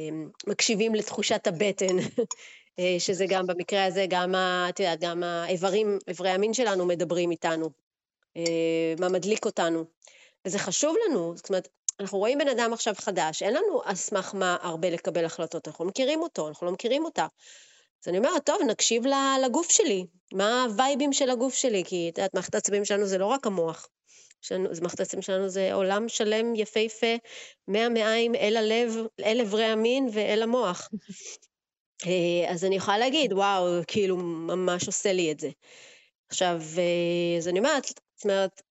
[0.47, 1.97] מקשיבים לתחושת הבטן,
[3.07, 4.35] שזה גם במקרה הזה, גם,
[4.69, 7.84] את יודעת, גם האיברים, איברי המין שלנו מדברים איתנו,
[8.99, 9.85] מה מדליק אותנו.
[10.45, 11.69] וזה חשוב לנו, זאת אומרת,
[12.01, 15.85] אנחנו רואים בן אדם עכשיו חדש, אין לנו על סמך מה הרבה לקבל החלטות, אנחנו
[15.85, 17.27] לא מכירים אותו, אנחנו לא מכירים אותה.
[18.05, 19.03] אז אני אומרת, טוב, נקשיב
[19.45, 23.27] לגוף שלי, מה הווייבים של הגוף שלי, כי את יודעת, מערכת העצבים שלנו זה לא
[23.27, 23.89] רק המוח.
[24.45, 27.17] יש לנו- אז מערכת העצבים שלנו זה עולם שלם יפהפה,
[27.69, 30.89] מהמעיים אל הלב, אל אברי המין ואל המוח.
[32.07, 35.51] אה, אז אני יכולה להגיד, וואו, כאילו, ממש עושה לי את זה.
[36.29, 38.63] עכשיו, אה, אז אני אומרת, זאת אומרת,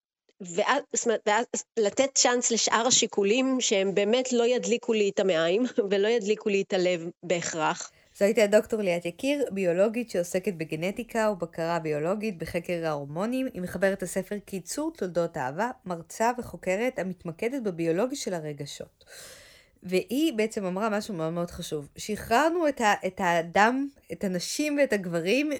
[0.41, 1.46] ואז, זאת אומרת, ואז
[1.80, 6.74] לתת צ'אנס לשאר השיקולים שהם באמת לא ידליקו לי את המעיים ולא ידליקו לי את
[6.74, 7.91] הלב בהכרח.
[8.18, 13.48] זו הייתה דוקטור ליאת יקיר, ביולוגית שעוסקת בגנטיקה ובקרה ביולוגית בחקר ההורמונים.
[13.54, 19.06] היא מחברת הספר קיצור תולדות אהבה, מרצה וחוקרת המתמקדת בביולוגיה של הרגשות.
[19.84, 21.88] והיא בעצם אמרה משהו מאוד מאוד חשוב.
[21.98, 25.52] שחררנו את, ה, את האדם, את הנשים ואת הגברים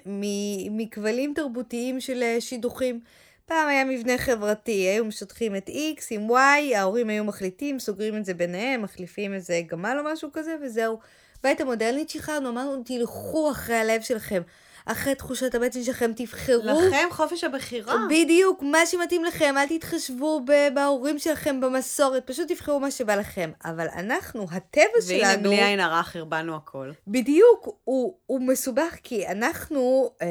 [0.70, 3.00] מכבלים תרבותיים של שידוכים.
[3.46, 8.24] פעם היה מבנה חברתי, היו משטחים את X עם Y, ההורים היו מחליטים, סוגרים את
[8.24, 10.98] זה ביניהם, מחליפים איזה גמל או משהו כזה, וזהו.
[11.42, 14.42] בעת המודרנית שחררנו, אמרנו, תלכו אחרי הלב שלכם,
[14.86, 16.80] אחרי תחושת הבטן שלכם, תבחרו.
[16.88, 17.96] לכם חופש הבחירה.
[18.10, 23.50] בדיוק, מה שמתאים לכם, אל תתחשבו בהורים שלכם, במסורת, פשוט תבחרו מה שבא לכם.
[23.64, 26.90] אבל אנחנו, הטבע והנה, שלנו, בלי עין הרע חרבנו הכל.
[27.06, 30.26] בדיוק, הוא, הוא מסובך, כי אנחנו, אה,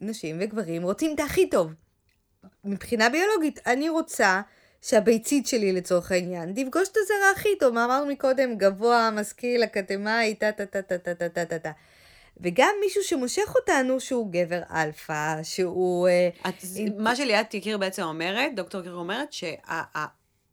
[0.00, 1.72] נשים וגברים, רוצים את הכי טוב.
[2.64, 4.40] מבחינה ביולוגית, אני רוצה
[4.82, 10.34] שהביצית שלי, לצורך העניין, תפגוש את הזרע הכי טוב, מה אמרנו מקודם, גבוה, משכיל, אקדמאי,
[10.34, 11.70] טה טה טה טה טה טה טה טה טה.
[12.40, 16.08] וגם מישהו שמושך אותנו, שהוא גבר אלפא, שהוא...
[16.08, 16.54] אה, את,
[16.98, 19.28] מה שליאת יקיר בעצם אומרת, דוקטור יקיר אומרת,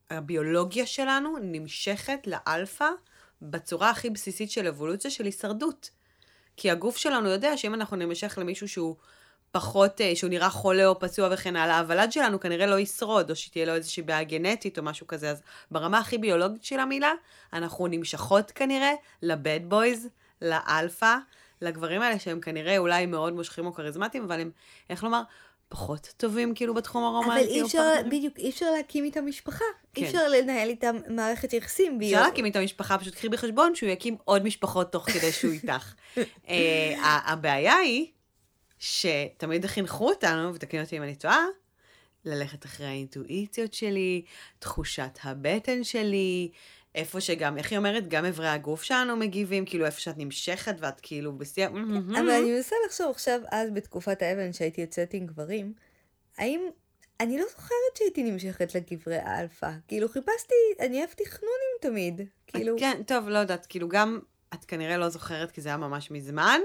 [0.09, 2.89] שהביולוגיה שלנו נמשכת לאלפא
[3.41, 5.89] בצורה הכי בסיסית של אבולוציה של הישרדות.
[6.57, 8.95] כי הגוף שלנו יודע שאם אנחנו נמשך למישהו שהוא
[9.55, 13.35] פחות, אה, שהוא נראה חולה או פצוע וכן הלאה, הוולד שלנו כנראה לא ישרוד, או
[13.35, 15.29] שתהיה לו איזושהי בעיה גנטית או משהו כזה.
[15.29, 15.41] אז
[15.71, 17.11] ברמה הכי ביולוגית של המילה,
[17.53, 20.07] אנחנו נמשכות כנראה ל bad boys,
[20.41, 21.15] לאלפא,
[21.61, 24.51] לגברים האלה שהם כנראה אולי מאוד מושכים או כריזמטיים, אבל הם,
[24.89, 25.21] איך לומר,
[25.69, 27.41] פחות טובים כאילו בתחום הרומנטי.
[27.41, 29.65] אבל אי אפשר, בדיוק, אי אפשר להקים איתם משפחה.
[29.93, 30.01] כן.
[30.01, 31.99] אי אפשר לנהל איתם מערכת יחסים.
[32.01, 35.93] אפשר להקים איתו משפחה, פשוט קחי בחשבון שהוא יקים עוד משפחות תוך כדי שהוא איתך.
[36.49, 38.07] אה, הבעיה היא
[38.85, 41.45] שתמיד חינכו אותנו, ותקני אותי אם אני טועה,
[42.25, 44.21] ללכת אחרי האינטואיציות שלי,
[44.59, 46.51] תחושת הבטן שלי,
[46.95, 50.99] איפה שגם, איך היא אומרת, גם אברי הגוף שלנו מגיבים, כאילו איפה שאת נמשכת ואת
[50.99, 51.67] כאילו בשיא...
[51.67, 55.73] אבל אני מנסה לחשוב עכשיו, אז בתקופת האבן שהייתי יוצאת עם גברים,
[56.37, 56.69] האם
[57.19, 59.71] אני לא זוכרת שהייתי נמשכת לגברי האלפא.
[59.87, 62.21] כאילו, חיפשתי, אני אהבתי חנונים תמיד.
[62.47, 62.75] כאילו...
[62.79, 64.19] כן, טוב, לא יודעת, כאילו גם,
[64.53, 66.59] את כנראה לא זוכרת כי זה היה ממש מזמן,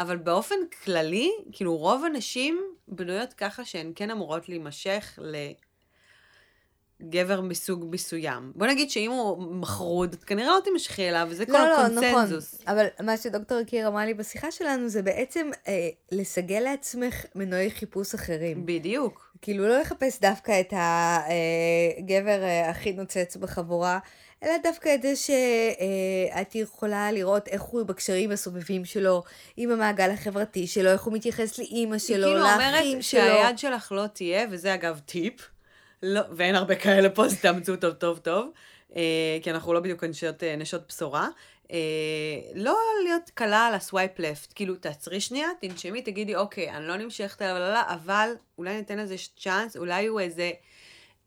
[0.00, 5.18] אבל באופן כללי, כאילו רוב הנשים בנויות ככה שהן כן אמורות להימשך
[7.00, 8.52] לגבר מסוג מסוים.
[8.54, 12.54] בוא נגיד שאם הוא מחרוד, את כנראה לא תמשכי אליו, וזה כל לא, לא, הקונצנזוס.
[12.54, 12.74] נכון.
[12.74, 18.14] אבל מה שדוקטור קיר אמרה לי בשיחה שלנו, זה בעצם אה, לסגל לעצמך מנועי חיפוש
[18.14, 18.66] אחרים.
[18.66, 19.30] בדיוק.
[19.42, 23.98] כאילו, לא לחפש דווקא את הגבר אה, הכי נוצץ בחבורה,
[24.44, 29.22] אלא דווקא את זה שאת יכולה לראות איך הוא בקשרים הסובבים שלו,
[29.56, 33.02] עם המעגל החברתי שלו, איך הוא מתייחס לאימא שלו, היא כאילו לאחים אומרת שלו.
[33.02, 35.48] שהיד שלך לא תהיה, וזה אגב טיפ,
[36.02, 38.50] לא, ואין הרבה כאלה פה, אז תאמצו טוב טוב טוב,
[38.96, 41.28] אה, כי אנחנו לא בדיוק נשות, אה, נשות בשורה.
[41.72, 41.78] אה,
[42.54, 47.42] לא להיות קלה על הסווייפ לפט, כאילו תעצרי שנייה, תנשמי, תגידי, אוקיי, אני לא נמשכת
[47.42, 50.50] אליו, לא, לא, אבל אולי ניתן לזה צ'אנס, אולי הוא איזה...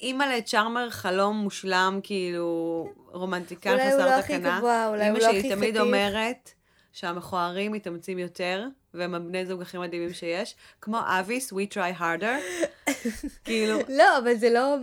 [0.02, 4.58] אימא לצ'ארמר חלום מושלם, כאילו, רומנטיקן אולי הוא חסר לא הכי תקנה.
[4.58, 5.78] גבוה, אולי הוא לא אימא הכי שלי תמיד.
[5.78, 6.50] אומרת
[6.94, 10.56] שהמכוערים מתאמצים יותר, והם הבני זוג הכי מדהימים שיש.
[10.82, 12.64] כמו Avis, we try harder.
[13.46, 14.76] כאילו, לא, אבל זה לא...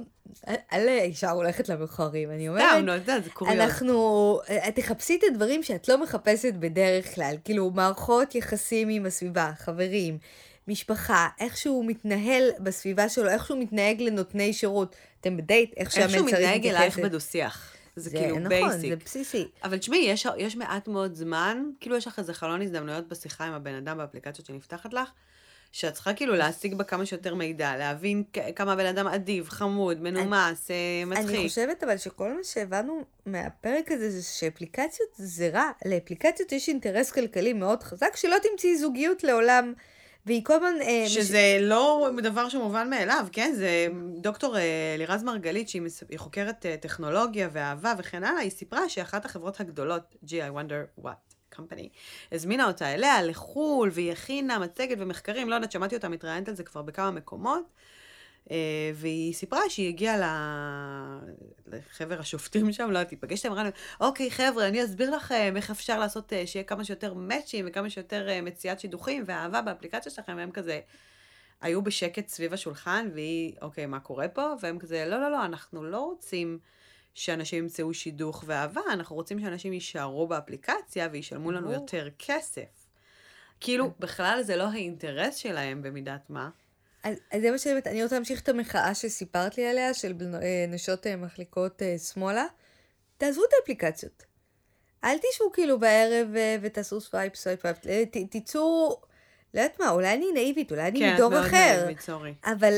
[0.73, 2.63] אל אישה הולכת למכוערים, אני אומרת.
[2.71, 3.61] סתם, נו, את יודעת, זה קוריוז.
[3.61, 9.53] אנחנו, את תחפשי את הדברים שאת לא מחפשת בדרך כלל, כאילו מערכות יחסים עם הסביבה,
[9.59, 10.19] חברים,
[10.69, 14.97] משפחה, איך שהוא מתנהל בסביבה שלו, איך שהוא מתנהג לנותני שירות.
[15.21, 16.99] אתם בדייט, איך שהמן איך שהוא מתנהג אלייך.
[16.99, 17.75] בדו-שיח.
[17.97, 18.91] זה זה כאילו נכון, basic.
[18.91, 19.49] זה בסיסי.
[19.65, 23.53] אבל תשמעי, יש, יש מעט מאוד זמן, כאילו יש לך איזה חלון הזדמנויות בשיחה עם
[23.53, 25.11] הבן אדם באפליקציות שנפתחת לך,
[25.73, 28.23] שאת צריכה כאילו להשיג בה כמה שיותר מידע, להבין
[28.57, 31.41] כמה הבן אדם אדיב, חמוד, מנומס, אה, אני מצחיק.
[31.49, 35.71] חושבת אבל שכל מה שהבנו מהפרק הזה זה שאפליקציות זה רע.
[35.85, 39.73] לאפליקציות יש אינטרס כלכלי מאוד חזק, שלא תמצאי זוגיות לעולם.
[40.31, 40.75] והיא כל הזמן...
[40.83, 43.53] אה, שזה לא דבר שמובן מאליו, כן?
[43.57, 45.83] זה דוקטור אה, לירז מרגלית, שהיא
[46.17, 51.57] חוקרת אה, טכנולוגיה ואהבה וכן הלאה, היא סיפרה שאחת החברות הגדולות, gee, I wonder what
[51.57, 51.89] company,
[52.33, 56.65] הזמינה אותה אליה לחו"ל, והיא הכינה מצגת ומחקרים, לא יודעת, שמעתי אותה מתראיינת על זה
[56.65, 57.65] כבר בכמה מקומות,
[58.95, 60.17] והיא סיפרה שהיא הגיעה
[61.67, 65.53] לחבר השופטים שם, לא יודעת, היא פגשת איתם, אמרה להם, אוקיי, חבר'ה, אני אסביר לכם
[65.57, 70.13] איך אפשר לעשות, אה, שיהיה כמה שיותר מאצ'ים וכמה שיותר אה, מציאת שידוכים ואהבה באפליקציה
[70.13, 70.81] שלכם, והם כזה
[71.61, 74.53] היו בשקט סביב השולחן, והיא, אוקיי, מה קורה פה?
[74.61, 76.59] והם כזה, לא, לא, לא, אנחנו לא רוצים
[77.15, 81.73] שאנשים ימצאו שידוך ואהבה, אנחנו רוצים שאנשים יישארו באפליקציה וישלמו לנו.
[81.73, 82.87] יותר כסף.
[83.61, 86.51] כאילו, בכלל זה לא האינטרס שלהם במידת מה.
[87.03, 90.15] אז, אז זה מה שאני אומרת, אני רוצה להמשיך את המחאה שסיפרת לי עליה, של
[90.43, 92.45] אה, נשות אה, מחליקות אה, שמאלה.
[93.19, 94.23] תעזבו את האפליקציות.
[95.05, 96.29] אל תשבו כאילו בערב
[96.63, 97.79] ותעשו swipe, swipe,
[98.31, 99.01] תצאו,
[99.55, 101.77] לא יודעת מה, אולי אני נאיבית, אולי אני כן, מדור מאוד אחר.
[101.79, 102.35] נאיבית, sorry.
[102.45, 102.77] אבל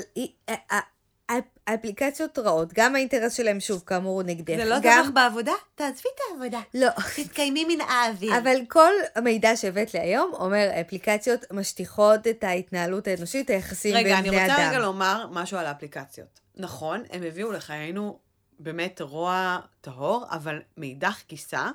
[1.67, 4.57] האפליקציות רעות, גם האינטרס שלהם, שוב, כאמור, הוא נגדך.
[4.57, 5.05] זה לא גם...
[5.05, 5.53] לך בעבודה?
[5.75, 6.61] תעזבי את העבודה.
[6.75, 6.89] לא.
[7.17, 8.39] תתקיימי מן האוויר.
[8.39, 14.17] אבל כל המידע שהבאת לי היום אומר, אפליקציות משטיחות את ההתנהלות האנושית, היחסים רגע, בין
[14.17, 14.69] אני בני רוצה אדם.
[14.69, 16.41] רגע לחומר משהו על האפליקציות.
[16.57, 18.19] נכון, הם הביאו לחיינו
[18.59, 21.69] באמת רוע טהור, אבל מאידך גיסא,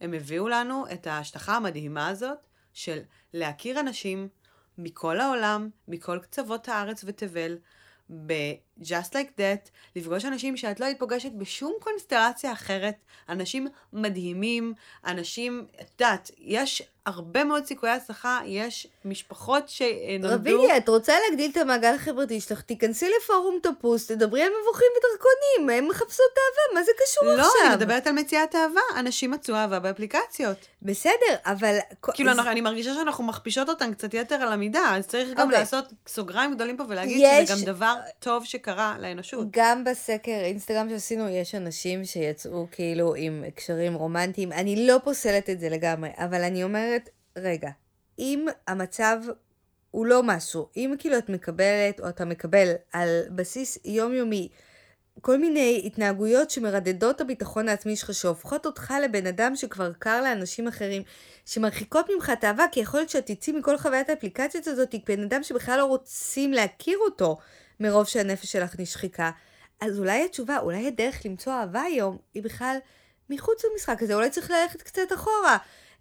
[0.00, 2.38] הם הביאו לנו את ההשטחה המדהימה הזאת
[2.72, 2.98] של
[3.34, 4.28] להכיר אנשים
[4.78, 7.58] מכל העולם, מכל קצוות הארץ ותבל,
[8.26, 12.94] ב-just like that, לפגוש אנשים שאת לא היית פוגשת בשום קונסטלציה אחרת,
[13.28, 14.74] אנשים מדהימים,
[15.06, 20.34] אנשים, את יודעת, יש הרבה מאוד סיכויי הצלחה, יש משפחות שנולדו...
[20.34, 25.78] רבילי, את רוצה להגדיל את המעגל החברתי שלך, תיכנסי לפורום טפוס, תדברי על מבוכים ודרקונים,
[25.84, 27.52] הם מחפשות אהבה, מה זה קשור לא, עכשיו?
[27.66, 28.80] אני מדברת על מציאת אהבה.
[28.96, 30.56] אנשים מצאו אהבה באפליקציות.
[30.82, 31.12] בסדר,
[31.46, 31.76] אבל...
[32.12, 35.46] כאילו, זה- אנחנו- אני מרגישה שאנחנו מכפישות אותן קצת יתר על המידה, אז צריך גם
[35.46, 35.58] אוקיי.
[35.58, 39.46] לעשות סוגריים גדולים פה ולהגיד יש- שזה גם דבר טוב שקרה לאנושות.
[39.50, 44.52] גם בסקר אינסטגרם שעשינו, יש אנשים שיצאו כאילו עם קשרים רומנטיים.
[44.52, 47.68] אני לא פוסלת את זה לגמרי, אבל אני אומרת, רגע,
[48.18, 49.18] אם המצב
[49.90, 54.48] הוא לא משהו, אם כאילו את מקבלת או אתה מקבל על בסיס יומיומי
[55.20, 60.68] כל מיני התנהגויות שמרדדות את הביטחון העצמי שלך, שהופכות אותך לבן אדם שכבר קר לאנשים
[60.68, 61.02] אחרים,
[61.46, 65.42] שמרחיקות ממך את האהבה, כי יכול להיות שאת תצאי מכל חוויית האפליקציות הזאת, בן אדם
[65.42, 67.38] שבכלל לא רוצים להכיר אותו,
[67.80, 69.30] מרוב שהנפש שלך נשחיקה.
[69.80, 72.76] אז אולי התשובה, אולי הדרך למצוא אהבה היום, היא בכלל
[73.30, 75.56] מחוץ למשחק הזה, אולי צריך ללכת קצת אחורה.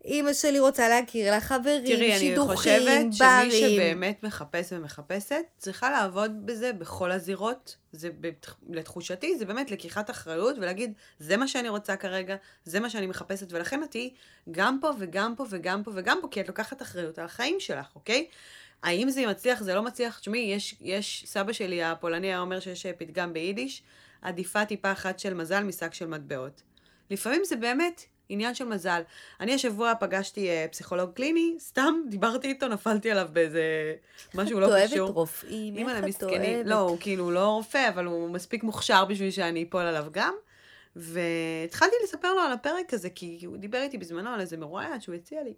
[0.05, 3.51] אמא שלי רוצה להכיר לה חברים, תראי, אני שידוכים, חושבת שמי ברים.
[3.51, 7.75] שבאמת מחפש ומחפשת, צריכה לעבוד בזה בכל הזירות.
[7.91, 8.09] זה
[8.69, 12.35] לתחושתי, זה באמת לקיחת אחריות ולהגיד, זה מה שאני רוצה כרגע,
[12.65, 14.13] זה מה שאני מחפשת, ולכן את תהיי
[14.51, 17.87] גם פה וגם פה וגם פה וגם פה, כי את לוקחת אחריות על החיים שלך,
[17.95, 18.27] אוקיי?
[18.83, 20.19] האם זה מצליח, זה לא מצליח?
[20.19, 23.83] תשמעי, יש, יש, סבא שלי הפולני היה אומר שיש פתגם ביידיש,
[24.21, 26.61] עדיפה טיפה אחת של מזל משק של מטבעות.
[27.09, 29.01] לפעמים זה באמת עניין של מזל.
[29.39, 33.93] אני השבוע פגשתי uh, פסיכולוג קליני, סתם דיברתי איתו, נפלתי עליו באיזה
[34.35, 34.85] משהו לא קשור.
[34.85, 36.23] את אוהבת רופאים, איך את.
[36.23, 36.65] אוהבת?
[36.65, 40.33] לא, הוא כאילו לא רופא, אבל הוא מספיק מוכשר בשביל שאני אפול עליו גם.
[40.95, 45.15] והתחלתי לספר לו על הפרק הזה, כי הוא דיבר איתי בזמנו על איזה מרואיין שהוא
[45.15, 45.53] הציע לי.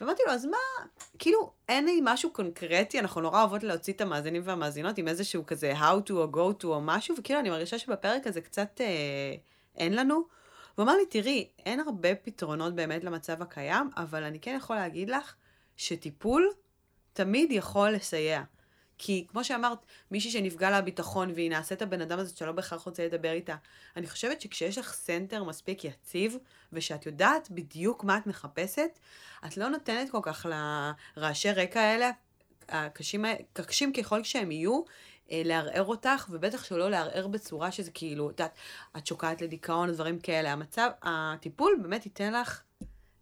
[0.00, 0.86] ואמרתי לו, אז מה,
[1.18, 5.72] כאילו, אין לי משהו קונקרטי, אנחנו נורא אוהבות להוציא את המאזינים והמאזינות עם איזשהו כזה
[5.72, 8.86] how to או go to או משהו, וכאילו אני מרגישה שבפרק הזה קצת אה,
[9.76, 10.37] אין לנו.
[10.78, 15.10] הוא אמר לי, תראי, אין הרבה פתרונות באמת למצב הקיים, אבל אני כן יכול להגיד
[15.10, 15.34] לך
[15.76, 16.52] שטיפול
[17.12, 18.42] תמיד יכול לסייע.
[18.98, 19.78] כי כמו שאמרת,
[20.10, 23.56] מישהי שנפגע לה הביטחון והיא נעשית הבן אדם הזה שלא בהכרח רוצה לדבר איתה,
[23.96, 26.36] אני חושבת שכשיש לך center מספיק יציב,
[26.72, 28.98] ושאת יודעת בדיוק מה את מחפשת,
[29.46, 30.46] את לא נותנת כל כך
[31.16, 32.10] לרעשי רקע האלה,
[32.68, 34.82] הקשים, קשים ככל שהם יהיו,
[35.30, 38.54] לערער אותך, ובטח שלא לערער בצורה שזה כאילו, את יודעת,
[38.96, 40.52] את שוקעת לדיכאון, דברים כאלה.
[40.52, 42.62] המצב, הטיפול באמת ייתן לך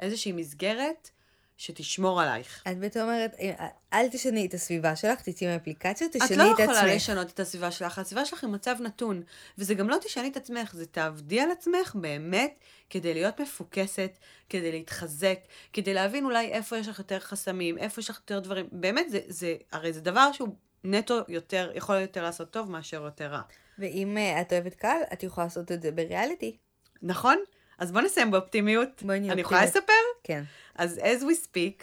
[0.00, 1.10] איזושהי מסגרת
[1.56, 2.62] שתשמור עלייך.
[2.70, 6.58] את בעצם אומרת, אה, אל תשני את הסביבה שלך, תצאי מאפליקציות, את תשני לא את
[6.58, 6.92] יכולה עצמך.
[6.94, 9.22] לשנות את הסביבה שלך, הסביבה שלך היא מצב נתון.
[9.58, 12.54] וזה גם לא תשני את עצמך, זה תעבדי על עצמך באמת
[12.90, 14.10] כדי להיות מפוקסת,
[14.48, 15.38] כדי להתחזק,
[15.72, 18.68] כדי להבין אולי איפה יש לך יותר חסמים, איפה יש לך יותר דברים.
[18.72, 20.48] באמת, זה, זה, הרי זה דבר שהוא
[20.86, 23.40] נטו יותר, יכול יותר לעשות טוב מאשר יותר רע.
[23.78, 26.56] ואם אה, את אוהבת קהל, את יכולה לעשות את זה בריאליטי.
[27.02, 27.36] נכון?
[27.78, 29.02] אז בוא נסיים באופטימיות.
[29.02, 29.84] בואי נהיה אני יכולה אופטימית.
[29.84, 30.02] לספר?
[30.24, 30.42] כן.
[30.74, 31.82] אז as we speak,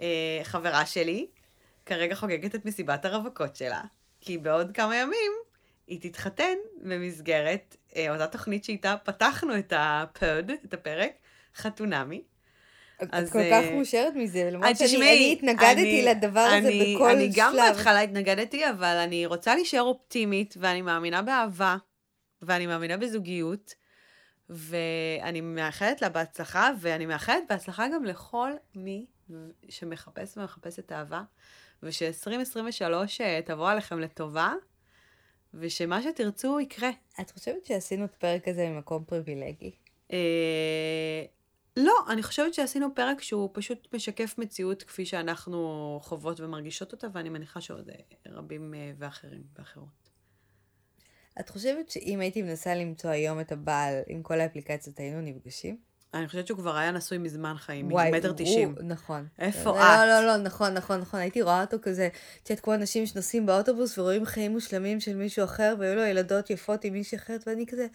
[0.00, 1.26] אה, חברה שלי
[1.86, 3.82] כרגע חוגגת את מסיבת הרווקות שלה,
[4.20, 5.32] כי בעוד כמה ימים
[5.86, 11.12] היא תתחתן במסגרת אה, אותה תוכנית שאיתה פתחנו את הפוד, את הפרק,
[11.56, 12.22] חתונמי.
[13.04, 16.94] את כל כך אה, מאושרת מזה, למרות אז שאני אני התנגדתי אני- לדבר הזה אני-
[16.96, 17.62] בכל אני גם שלב.
[17.68, 21.76] בהתחלה התנגדתי, אבל אני רוצה להישאר אופטימית, ואני מאמינה באהבה,
[22.42, 23.74] ואני מאמינה בזוגיות,
[24.50, 29.06] ואני מאחלת לה בהצלחה, ואני מאחלת בהצלחה גם לכל מי
[29.68, 31.22] שמחפש ומחפשת אהבה,
[31.82, 32.82] וש-2023
[33.20, 34.52] אה, תבוא עליכם לטובה,
[35.54, 36.90] ושמה שתרצו יקרה.
[37.20, 39.70] את חושבת שעשינו את הפרק הזה ממקום פריבילגי?
[41.78, 47.06] אה, לא, אני חושבת שעשינו פרק שהוא פשוט משקף מציאות כפי שאנחנו חוות ומרגישות אותה,
[47.12, 47.94] ואני מניחה שעוד אה,
[48.32, 50.02] רבים אה, ואחרים ואחרות.
[51.40, 55.92] את חושבת שאם הייתי מנסה למצוא היום את הבעל עם כל האפליקציות, היינו נפגשים?
[56.14, 58.74] אני חושבת שהוא כבר היה נשוי מזמן חיים, וואי, מטר תשעים.
[58.82, 59.26] נכון.
[59.38, 60.08] איפה לא, את?
[60.08, 61.20] לא, לא, נכון, נכון, נכון.
[61.20, 62.08] הייתי רואה אותו כזה,
[62.42, 66.50] את יודעת, כמו אנשים שנוסעים באוטובוס ורואים חיים מושלמים של מישהו אחר, והיו לו ילדות
[66.50, 67.86] יפות עם מישהי אחרת, ואני כזה,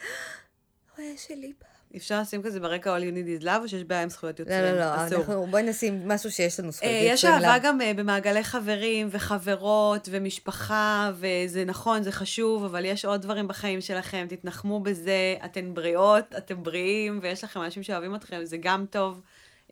[0.95, 1.76] הוא היה שלי פעם.
[1.95, 4.45] אפשר לשים כזה ברקע All You Need is Love, או שיש בעיה עם זכויות לא,
[4.45, 4.75] יוצרים?
[4.75, 5.19] לא, לא, אסור.
[5.19, 7.67] אנחנו, בואי נשים משהו שיש לנו זכויות אה, יש יוצרים אהבה עליו.
[7.67, 13.81] גם אה, במעגלי חברים וחברות ומשפחה, וזה נכון, זה חשוב, אבל יש עוד דברים בחיים
[13.81, 19.21] שלכם, תתנחמו בזה, אתן בריאות, אתם בריאים, ויש לכם אנשים שאוהבים אתכם, זה גם טוב.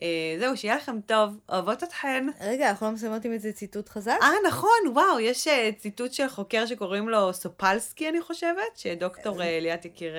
[0.02, 2.28] אה, זהו, שיהיה לכם טוב, אוהבות אתכן.
[2.42, 4.18] רגע, אנחנו לא מסיימות עם איזה ציטוט חזק?
[4.22, 5.48] אה, נכון, וואו, יש
[5.78, 10.16] ציטוט של חוקר שקוראים לו סופלסקי, אני חושבת, שדוקטור ליאת יקיר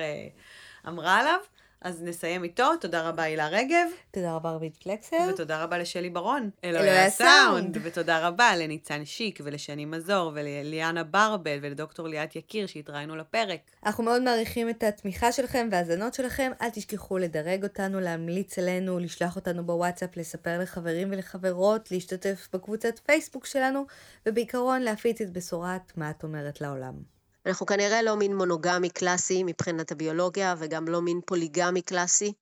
[0.87, 1.39] אמרה עליו.
[1.81, 5.29] אז נסיים איתו, תודה רבה הילה רגב, תודה רבה, רבית פלקסר.
[5.33, 6.99] ותודה רבה לשלי ברון, אלוהי.
[6.99, 13.59] הסאונד, ותודה רבה לניצן שיק, ולשני מזור, ולליאנה ברבל, ולדוקטור ליאת יקיר שהתראינו לפרק.
[13.85, 16.51] אנחנו מאוד מעריכים את התמיכה שלכם וההאזנות שלכם.
[16.61, 23.45] אל תשכחו לדרג אותנו, להמליץ עלינו, לשלוח אותנו בוואטסאפ, לספר לחברים ולחברות, להשתתף בקבוצת פייסבוק
[23.45, 23.85] שלנו,
[24.25, 27.16] ובעיקרון להפיץ את בשורת מה את אומרת לעולם.
[27.47, 32.33] אנחנו כנראה לא מין מונוגמי קלאסי מבחינת הביולוגיה, וגם לא מין פוליגמי קלאסי.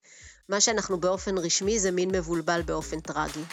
[0.49, 3.43] מה שאנחנו באופן רשמי זה מין מבולבל באופן טרגי.